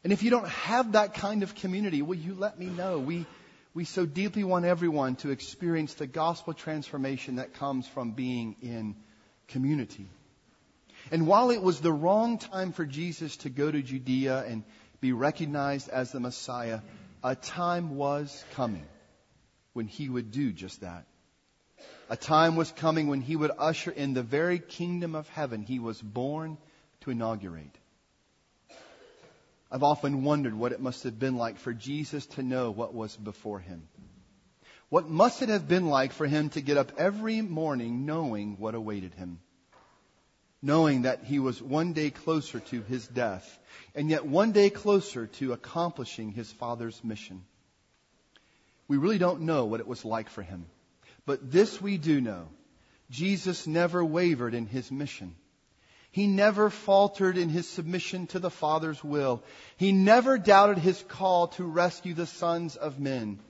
And 0.04 0.12
if 0.12 0.22
you 0.22 0.28
don't 0.28 0.48
have 0.48 0.92
that 0.92 1.14
kind 1.14 1.42
of 1.42 1.54
community, 1.54 2.02
will 2.02 2.18
you 2.18 2.34
let 2.34 2.58
me 2.58 2.66
know? 2.66 2.98
We, 2.98 3.24
we 3.72 3.86
so 3.86 4.04
deeply 4.04 4.44
want 4.44 4.66
everyone 4.66 5.16
to 5.16 5.30
experience 5.30 5.94
the 5.94 6.06
gospel 6.06 6.52
transformation 6.52 7.36
that 7.36 7.54
comes 7.54 7.88
from 7.88 8.10
being 8.10 8.56
in 8.60 8.96
community. 9.48 10.10
And 11.10 11.26
while 11.26 11.50
it 11.50 11.62
was 11.62 11.80
the 11.80 11.92
wrong 11.92 12.38
time 12.38 12.72
for 12.72 12.84
Jesus 12.84 13.36
to 13.38 13.50
go 13.50 13.70
to 13.70 13.82
Judea 13.82 14.44
and 14.46 14.64
be 15.00 15.12
recognized 15.12 15.88
as 15.88 16.12
the 16.12 16.20
Messiah, 16.20 16.80
a 17.22 17.34
time 17.34 17.96
was 17.96 18.44
coming 18.52 18.86
when 19.72 19.86
he 19.86 20.08
would 20.08 20.30
do 20.30 20.52
just 20.52 20.80
that. 20.80 21.06
A 22.10 22.16
time 22.16 22.56
was 22.56 22.72
coming 22.72 23.08
when 23.08 23.20
he 23.20 23.36
would 23.36 23.50
usher 23.58 23.90
in 23.90 24.14
the 24.14 24.22
very 24.22 24.58
kingdom 24.58 25.14
of 25.14 25.28
heaven 25.28 25.62
he 25.62 25.78
was 25.78 26.00
born 26.00 26.58
to 27.00 27.10
inaugurate. 27.10 27.76
I've 29.70 29.82
often 29.82 30.24
wondered 30.24 30.54
what 30.54 30.72
it 30.72 30.80
must 30.80 31.04
have 31.04 31.18
been 31.18 31.36
like 31.36 31.58
for 31.58 31.74
Jesus 31.74 32.24
to 32.26 32.42
know 32.42 32.70
what 32.70 32.94
was 32.94 33.14
before 33.16 33.60
him. 33.60 33.86
What 34.88 35.08
must 35.10 35.42
it 35.42 35.50
have 35.50 35.68
been 35.68 35.88
like 35.88 36.12
for 36.12 36.26
him 36.26 36.48
to 36.50 36.62
get 36.62 36.78
up 36.78 36.92
every 36.96 37.42
morning 37.42 38.06
knowing 38.06 38.56
what 38.58 38.74
awaited 38.74 39.12
him? 39.14 39.40
Knowing 40.60 41.02
that 41.02 41.24
he 41.24 41.38
was 41.38 41.62
one 41.62 41.92
day 41.92 42.10
closer 42.10 42.60
to 42.60 42.82
his 42.82 43.06
death, 43.06 43.58
and 43.94 44.10
yet 44.10 44.26
one 44.26 44.52
day 44.52 44.70
closer 44.70 45.26
to 45.26 45.52
accomplishing 45.52 46.32
his 46.32 46.50
Father's 46.50 47.02
mission. 47.04 47.44
We 48.88 48.96
really 48.96 49.18
don't 49.18 49.42
know 49.42 49.66
what 49.66 49.80
it 49.80 49.86
was 49.86 50.04
like 50.04 50.30
for 50.30 50.42
him. 50.42 50.66
But 51.26 51.52
this 51.52 51.80
we 51.80 51.98
do 51.98 52.20
know. 52.20 52.48
Jesus 53.10 53.66
never 53.66 54.04
wavered 54.04 54.54
in 54.54 54.66
his 54.66 54.90
mission. 54.90 55.34
He 56.10 56.26
never 56.26 56.70
faltered 56.70 57.36
in 57.36 57.50
his 57.50 57.68
submission 57.68 58.26
to 58.28 58.38
the 58.38 58.50
Father's 58.50 59.04
will. 59.04 59.42
He 59.76 59.92
never 59.92 60.38
doubted 60.38 60.78
his 60.78 61.02
call 61.06 61.48
to 61.48 61.64
rescue 61.64 62.14
the 62.14 62.26
sons 62.26 62.76
of 62.76 62.98
men. 62.98 63.40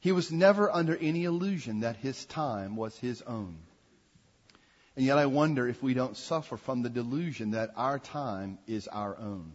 He 0.00 0.12
was 0.12 0.32
never 0.32 0.70
under 0.70 0.96
any 0.96 1.24
illusion 1.24 1.80
that 1.80 1.96
his 1.96 2.24
time 2.26 2.76
was 2.76 2.96
his 2.98 3.22
own. 3.22 3.58
And 4.96 5.04
yet 5.04 5.18
I 5.18 5.26
wonder 5.26 5.68
if 5.68 5.82
we 5.82 5.94
don't 5.94 6.16
suffer 6.16 6.56
from 6.56 6.82
the 6.82 6.90
delusion 6.90 7.50
that 7.50 7.72
our 7.76 7.98
time 7.98 8.58
is 8.66 8.86
our 8.86 9.16
own. 9.18 9.52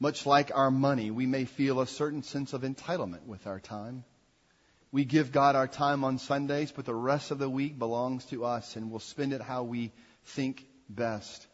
Much 0.00 0.26
like 0.26 0.50
our 0.54 0.70
money, 0.70 1.10
we 1.10 1.26
may 1.26 1.44
feel 1.44 1.80
a 1.80 1.86
certain 1.86 2.22
sense 2.22 2.52
of 2.52 2.62
entitlement 2.62 3.24
with 3.26 3.46
our 3.46 3.60
time. 3.60 4.04
We 4.92 5.04
give 5.04 5.32
God 5.32 5.56
our 5.56 5.68
time 5.68 6.04
on 6.04 6.18
Sundays, 6.18 6.72
but 6.72 6.84
the 6.84 6.94
rest 6.94 7.30
of 7.30 7.38
the 7.38 7.48
week 7.48 7.78
belongs 7.78 8.24
to 8.26 8.44
us 8.44 8.76
and 8.76 8.90
we'll 8.90 9.00
spend 9.00 9.32
it 9.32 9.40
how 9.40 9.62
we 9.62 9.92
think 10.24 10.66
best. 10.88 11.46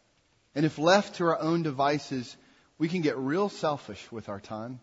And 0.55 0.65
if 0.65 0.77
left 0.77 1.15
to 1.15 1.25
our 1.25 1.39
own 1.39 1.63
devices, 1.63 2.35
we 2.77 2.87
can 2.87 3.01
get 3.01 3.17
real 3.17 3.49
selfish 3.49 4.11
with 4.11 4.29
our 4.29 4.39
time. 4.39 4.79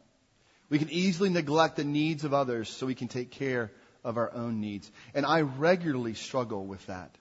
We 0.69 0.79
can 0.79 0.91
easily 0.91 1.29
neglect 1.29 1.77
the 1.77 1.85
needs 1.85 2.25
of 2.25 2.33
others 2.33 2.69
so 2.69 2.87
we 2.87 2.95
can 2.95 3.09
take 3.09 3.31
care 3.31 3.73
of 4.05 4.17
our 4.17 4.33
own 4.33 4.61
needs. 4.61 4.91
And 5.15 5.27
I 5.27 5.43
regularly 5.43 6.15
struggle 6.15 6.65
with 6.65 6.87
that. 6.87 7.17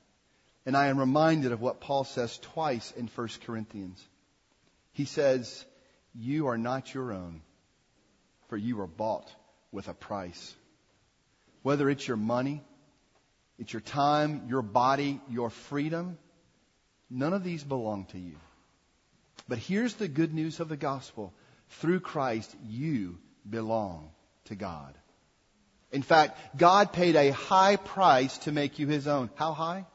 And 0.65 0.75
I 0.75 0.87
am 0.87 0.99
reminded 0.99 1.51
of 1.51 1.61
what 1.61 1.81
Paul 1.81 2.03
says 2.03 2.37
twice 2.37 2.91
in 2.91 3.07
1 3.07 3.29
Corinthians. 3.45 4.03
He 4.93 5.05
says, 5.05 5.65
You 6.13 6.47
are 6.47 6.57
not 6.57 6.93
your 6.93 7.13
own, 7.13 7.41
for 8.47 8.57
you 8.57 8.77
were 8.77 8.87
bought 8.87 9.31
with 9.71 9.87
a 9.87 9.93
price. 9.93 10.55
Whether 11.61 11.89
it's 11.89 12.07
your 12.07 12.17
money, 12.17 12.63
it's 13.57 13.73
your 13.73 13.81
time, 13.81 14.43
your 14.47 14.61
body, 14.61 15.19
your 15.29 15.49
freedom, 15.49 16.17
none 17.09 17.33
of 17.33 17.43
these 17.43 17.63
belong 17.63 18.05
to 18.07 18.19
you. 18.19 18.35
But 19.47 19.57
here's 19.57 19.95
the 19.95 20.07
good 20.07 20.33
news 20.33 20.59
of 20.59 20.69
the 20.69 20.77
gospel. 20.77 21.33
Through 21.81 21.99
Christ, 22.01 22.55
you 22.67 23.17
belong 23.49 24.11
to 24.45 24.55
God. 24.55 24.93
In 25.91 26.03
fact, 26.03 26.57
God 26.57 26.93
paid 26.93 27.15
a 27.15 27.31
high 27.31 27.75
price 27.75 28.37
to 28.39 28.51
make 28.51 28.79
you 28.79 28.87
his 28.87 29.07
own. 29.07 29.29
How 29.35 29.53
high? 29.53 29.85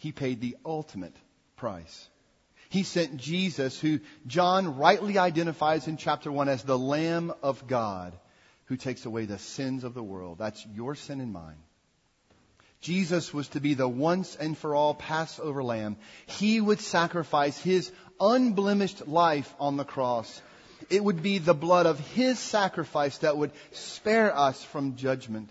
He 0.00 0.12
paid 0.12 0.40
the 0.40 0.56
ultimate 0.64 1.14
price. 1.56 2.08
He 2.70 2.84
sent 2.84 3.18
Jesus, 3.18 3.78
who 3.78 4.00
John 4.26 4.78
rightly 4.78 5.18
identifies 5.18 5.88
in 5.88 5.98
chapter 5.98 6.32
1 6.32 6.48
as 6.48 6.62
the 6.62 6.78
Lamb 6.78 7.34
of 7.42 7.66
God, 7.66 8.16
who 8.64 8.78
takes 8.78 9.04
away 9.04 9.26
the 9.26 9.38
sins 9.38 9.84
of 9.84 9.92
the 9.92 10.02
world. 10.02 10.38
That's 10.38 10.64
your 10.74 10.94
sin 10.94 11.20
and 11.20 11.34
mine. 11.34 11.58
Jesus 12.80 13.34
was 13.34 13.48
to 13.48 13.60
be 13.60 13.74
the 13.74 13.86
once 13.86 14.36
and 14.36 14.56
for 14.56 14.74
all 14.74 14.94
Passover 14.94 15.62
lamb. 15.62 15.98
He 16.24 16.62
would 16.62 16.80
sacrifice 16.80 17.58
his 17.58 17.92
unblemished 18.18 19.06
life 19.06 19.54
on 19.60 19.76
the 19.76 19.84
cross. 19.84 20.40
It 20.88 21.04
would 21.04 21.22
be 21.22 21.36
the 21.36 21.52
blood 21.52 21.84
of 21.84 22.00
his 22.00 22.38
sacrifice 22.38 23.18
that 23.18 23.36
would 23.36 23.52
spare 23.72 24.34
us 24.34 24.64
from 24.64 24.96
judgment. 24.96 25.50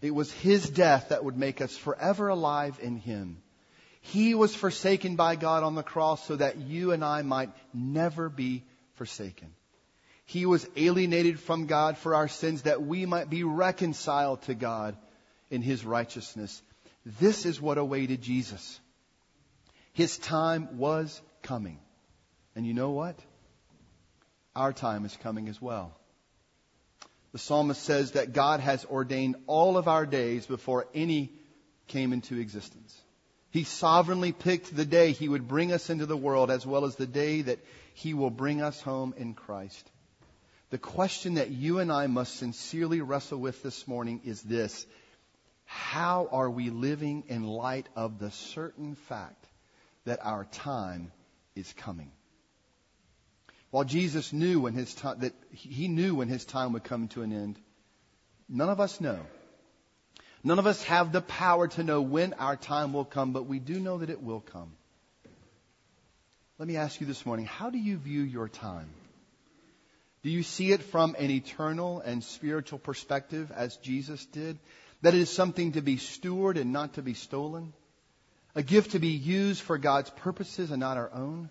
It 0.00 0.14
was 0.14 0.32
his 0.32 0.70
death 0.70 1.10
that 1.10 1.24
would 1.24 1.36
make 1.36 1.60
us 1.60 1.76
forever 1.76 2.28
alive 2.28 2.78
in 2.80 2.96
him. 2.96 3.42
He 4.12 4.34
was 4.34 4.54
forsaken 4.54 5.16
by 5.16 5.34
God 5.36 5.64
on 5.64 5.74
the 5.74 5.82
cross 5.82 6.24
so 6.26 6.36
that 6.36 6.58
you 6.58 6.92
and 6.92 7.04
I 7.04 7.22
might 7.22 7.50
never 7.74 8.28
be 8.28 8.62
forsaken. 8.94 9.52
He 10.26 10.46
was 10.46 10.68
alienated 10.76 11.40
from 11.40 11.66
God 11.66 11.98
for 11.98 12.14
our 12.14 12.28
sins 12.28 12.62
that 12.62 12.82
we 12.82 13.04
might 13.04 13.28
be 13.30 13.42
reconciled 13.42 14.42
to 14.42 14.54
God 14.54 14.96
in 15.50 15.60
His 15.60 15.84
righteousness. 15.84 16.62
This 17.20 17.46
is 17.46 17.60
what 17.60 17.78
awaited 17.78 18.22
Jesus. 18.22 18.80
His 19.92 20.18
time 20.18 20.78
was 20.78 21.20
coming. 21.42 21.78
And 22.54 22.66
you 22.66 22.74
know 22.74 22.90
what? 22.90 23.18
Our 24.54 24.72
time 24.72 25.04
is 25.04 25.16
coming 25.16 25.48
as 25.48 25.60
well. 25.60 25.96
The 27.32 27.38
psalmist 27.38 27.82
says 27.82 28.12
that 28.12 28.32
God 28.32 28.60
has 28.60 28.84
ordained 28.84 29.36
all 29.46 29.76
of 29.76 29.88
our 29.88 30.06
days 30.06 30.46
before 30.46 30.86
any 30.94 31.32
came 31.88 32.12
into 32.12 32.38
existence. 32.38 32.96
He 33.56 33.64
sovereignly 33.64 34.32
picked 34.32 34.76
the 34.76 34.84
day 34.84 35.12
He 35.12 35.30
would 35.30 35.48
bring 35.48 35.72
us 35.72 35.88
into 35.88 36.04
the 36.04 36.14
world 36.14 36.50
as 36.50 36.66
well 36.66 36.84
as 36.84 36.96
the 36.96 37.06
day 37.06 37.40
that 37.40 37.58
He 37.94 38.12
will 38.12 38.28
bring 38.28 38.60
us 38.60 38.82
home 38.82 39.14
in 39.16 39.32
Christ. 39.32 39.90
The 40.68 40.76
question 40.76 41.36
that 41.36 41.48
you 41.48 41.78
and 41.78 41.90
I 41.90 42.06
must 42.06 42.36
sincerely 42.36 43.00
wrestle 43.00 43.38
with 43.38 43.62
this 43.62 43.88
morning 43.88 44.20
is 44.26 44.42
this. 44.42 44.84
How 45.64 46.28
are 46.32 46.50
we 46.50 46.68
living 46.68 47.24
in 47.28 47.44
light 47.44 47.88
of 47.96 48.18
the 48.18 48.30
certain 48.30 48.94
fact 48.94 49.46
that 50.04 50.18
our 50.22 50.44
time 50.44 51.10
is 51.54 51.72
coming? 51.72 52.12
While 53.70 53.84
Jesus 53.84 54.34
knew 54.34 54.60
when 54.60 54.74
his 54.74 54.94
time, 54.94 55.20
that 55.20 55.32
he 55.50 55.88
knew 55.88 56.14
when 56.14 56.28
his 56.28 56.44
time 56.44 56.74
would 56.74 56.84
come 56.84 57.08
to 57.08 57.22
an 57.22 57.32
end, 57.32 57.58
none 58.50 58.68
of 58.68 58.80
us 58.80 59.00
know. 59.00 59.20
None 60.46 60.60
of 60.60 60.66
us 60.68 60.80
have 60.84 61.10
the 61.10 61.22
power 61.22 61.66
to 61.66 61.82
know 61.82 62.00
when 62.00 62.32
our 62.34 62.54
time 62.54 62.92
will 62.92 63.04
come, 63.04 63.32
but 63.32 63.46
we 63.46 63.58
do 63.58 63.80
know 63.80 63.98
that 63.98 64.10
it 64.10 64.22
will 64.22 64.38
come. 64.38 64.70
Let 66.56 66.68
me 66.68 66.76
ask 66.76 67.00
you 67.00 67.06
this 67.08 67.26
morning, 67.26 67.46
how 67.46 67.70
do 67.70 67.78
you 67.78 67.96
view 67.96 68.22
your 68.22 68.48
time? 68.48 68.88
Do 70.22 70.30
you 70.30 70.44
see 70.44 70.70
it 70.70 70.84
from 70.84 71.16
an 71.18 71.32
eternal 71.32 71.98
and 71.98 72.22
spiritual 72.22 72.78
perspective 72.78 73.50
as 73.50 73.76
Jesus 73.78 74.24
did? 74.26 74.56
That 75.02 75.14
it 75.14 75.20
is 75.20 75.30
something 75.30 75.72
to 75.72 75.80
be 75.80 75.96
stewarded 75.96 76.60
and 76.60 76.72
not 76.72 76.92
to 76.92 77.02
be 77.02 77.14
stolen? 77.14 77.72
A 78.54 78.62
gift 78.62 78.92
to 78.92 79.00
be 79.00 79.08
used 79.08 79.62
for 79.62 79.78
God's 79.78 80.10
purposes 80.10 80.70
and 80.70 80.78
not 80.78 80.96
our 80.96 81.12
own? 81.12 81.50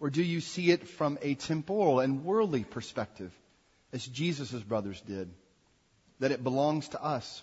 Or 0.00 0.10
do 0.10 0.24
you 0.24 0.40
see 0.40 0.72
it 0.72 0.88
from 0.88 1.16
a 1.22 1.34
temporal 1.34 2.00
and 2.00 2.24
worldly 2.24 2.64
perspective, 2.64 3.30
as 3.92 4.04
Jesus' 4.04 4.50
brothers 4.64 5.00
did? 5.02 5.30
That 6.18 6.32
it 6.32 6.42
belongs 6.42 6.88
to 6.88 7.00
us 7.00 7.40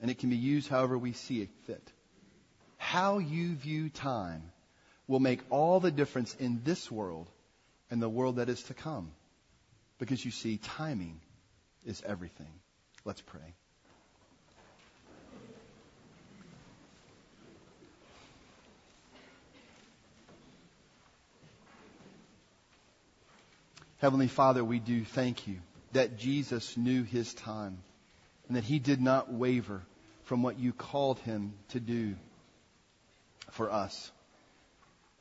and 0.00 0.10
it 0.10 0.18
can 0.18 0.30
be 0.30 0.36
used 0.36 0.68
however 0.68 0.96
we 0.96 1.12
see 1.12 1.40
it 1.42 1.50
fit. 1.66 1.92
How 2.76 3.18
you 3.18 3.54
view 3.54 3.90
time 3.90 4.42
will 5.06 5.20
make 5.20 5.40
all 5.50 5.80
the 5.80 5.90
difference 5.90 6.34
in 6.34 6.60
this 6.64 6.90
world 6.90 7.28
and 7.90 8.00
the 8.00 8.08
world 8.08 8.36
that 8.36 8.48
is 8.48 8.62
to 8.64 8.74
come. 8.74 9.10
Because 9.98 10.24
you 10.24 10.30
see, 10.30 10.58
timing 10.58 11.20
is 11.84 12.02
everything. 12.06 12.52
Let's 13.04 13.20
pray. 13.20 13.54
Heavenly 23.98 24.28
Father, 24.28 24.64
we 24.64 24.78
do 24.78 25.04
thank 25.04 25.48
you 25.48 25.56
that 25.92 26.18
Jesus 26.18 26.76
knew 26.76 27.02
his 27.02 27.34
time 27.34 27.78
and 28.48 28.56
that 28.56 28.64
he 28.64 28.78
did 28.78 29.00
not 29.00 29.32
waver 29.32 29.82
from 30.24 30.42
what 30.42 30.58
you 30.58 30.72
called 30.72 31.18
him 31.20 31.54
to 31.68 31.80
do 31.80 32.16
for 33.50 33.70
us. 33.70 34.10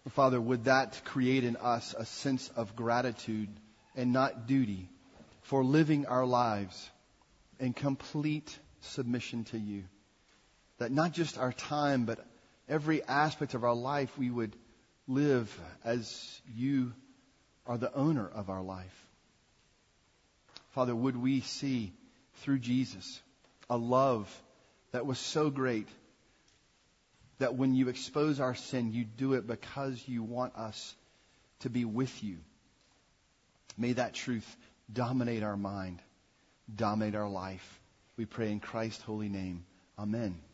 Father, 0.09 0.39
would 0.39 0.65
that 0.65 1.01
create 1.03 1.43
in 1.43 1.57
us 1.57 1.93
a 1.97 2.05
sense 2.05 2.49
of 2.55 2.75
gratitude 2.75 3.49
and 3.95 4.13
not 4.13 4.47
duty 4.47 4.89
for 5.41 5.63
living 5.63 6.05
our 6.05 6.25
lives 6.25 6.89
in 7.59 7.73
complete 7.73 8.57
submission 8.81 9.43
to 9.45 9.57
you? 9.57 9.83
That 10.77 10.91
not 10.91 11.11
just 11.11 11.37
our 11.37 11.51
time, 11.51 12.05
but 12.05 12.25
every 12.69 13.03
aspect 13.03 13.53
of 13.53 13.65
our 13.65 13.75
life 13.75 14.17
we 14.17 14.29
would 14.29 14.55
live 15.07 15.53
as 15.83 16.41
you 16.55 16.93
are 17.65 17.77
the 17.77 17.93
owner 17.93 18.27
of 18.27 18.49
our 18.49 18.61
life. 18.61 19.07
Father, 20.69 20.95
would 20.95 21.17
we 21.17 21.41
see 21.41 21.91
through 22.37 22.59
Jesus 22.59 23.21
a 23.69 23.77
love 23.77 24.29
that 24.91 25.05
was 25.05 25.19
so 25.19 25.49
great 25.49 25.87
that 27.39 27.55
when 27.55 27.75
you 27.75 27.89
expose 27.89 28.39
our 28.39 28.55
sin, 28.55 28.93
you 28.93 29.03
do 29.03 29.33
it 29.33 29.45
because 29.45 30.01
you 30.07 30.23
want 30.23 30.55
us 30.55 30.95
to 31.59 31.69
be 31.69 31.85
with 31.85 32.23
you. 32.23 32.37
May 33.77 33.93
that 33.93 34.13
truth 34.13 34.57
dominate 34.91 35.43
our 35.43 35.57
mind, 35.57 36.01
dominate 36.73 37.15
our 37.15 37.29
life. 37.29 37.79
We 38.17 38.25
pray 38.25 38.51
in 38.51 38.59
Christ's 38.59 39.03
holy 39.03 39.29
name. 39.29 39.65
Amen. 39.99 40.46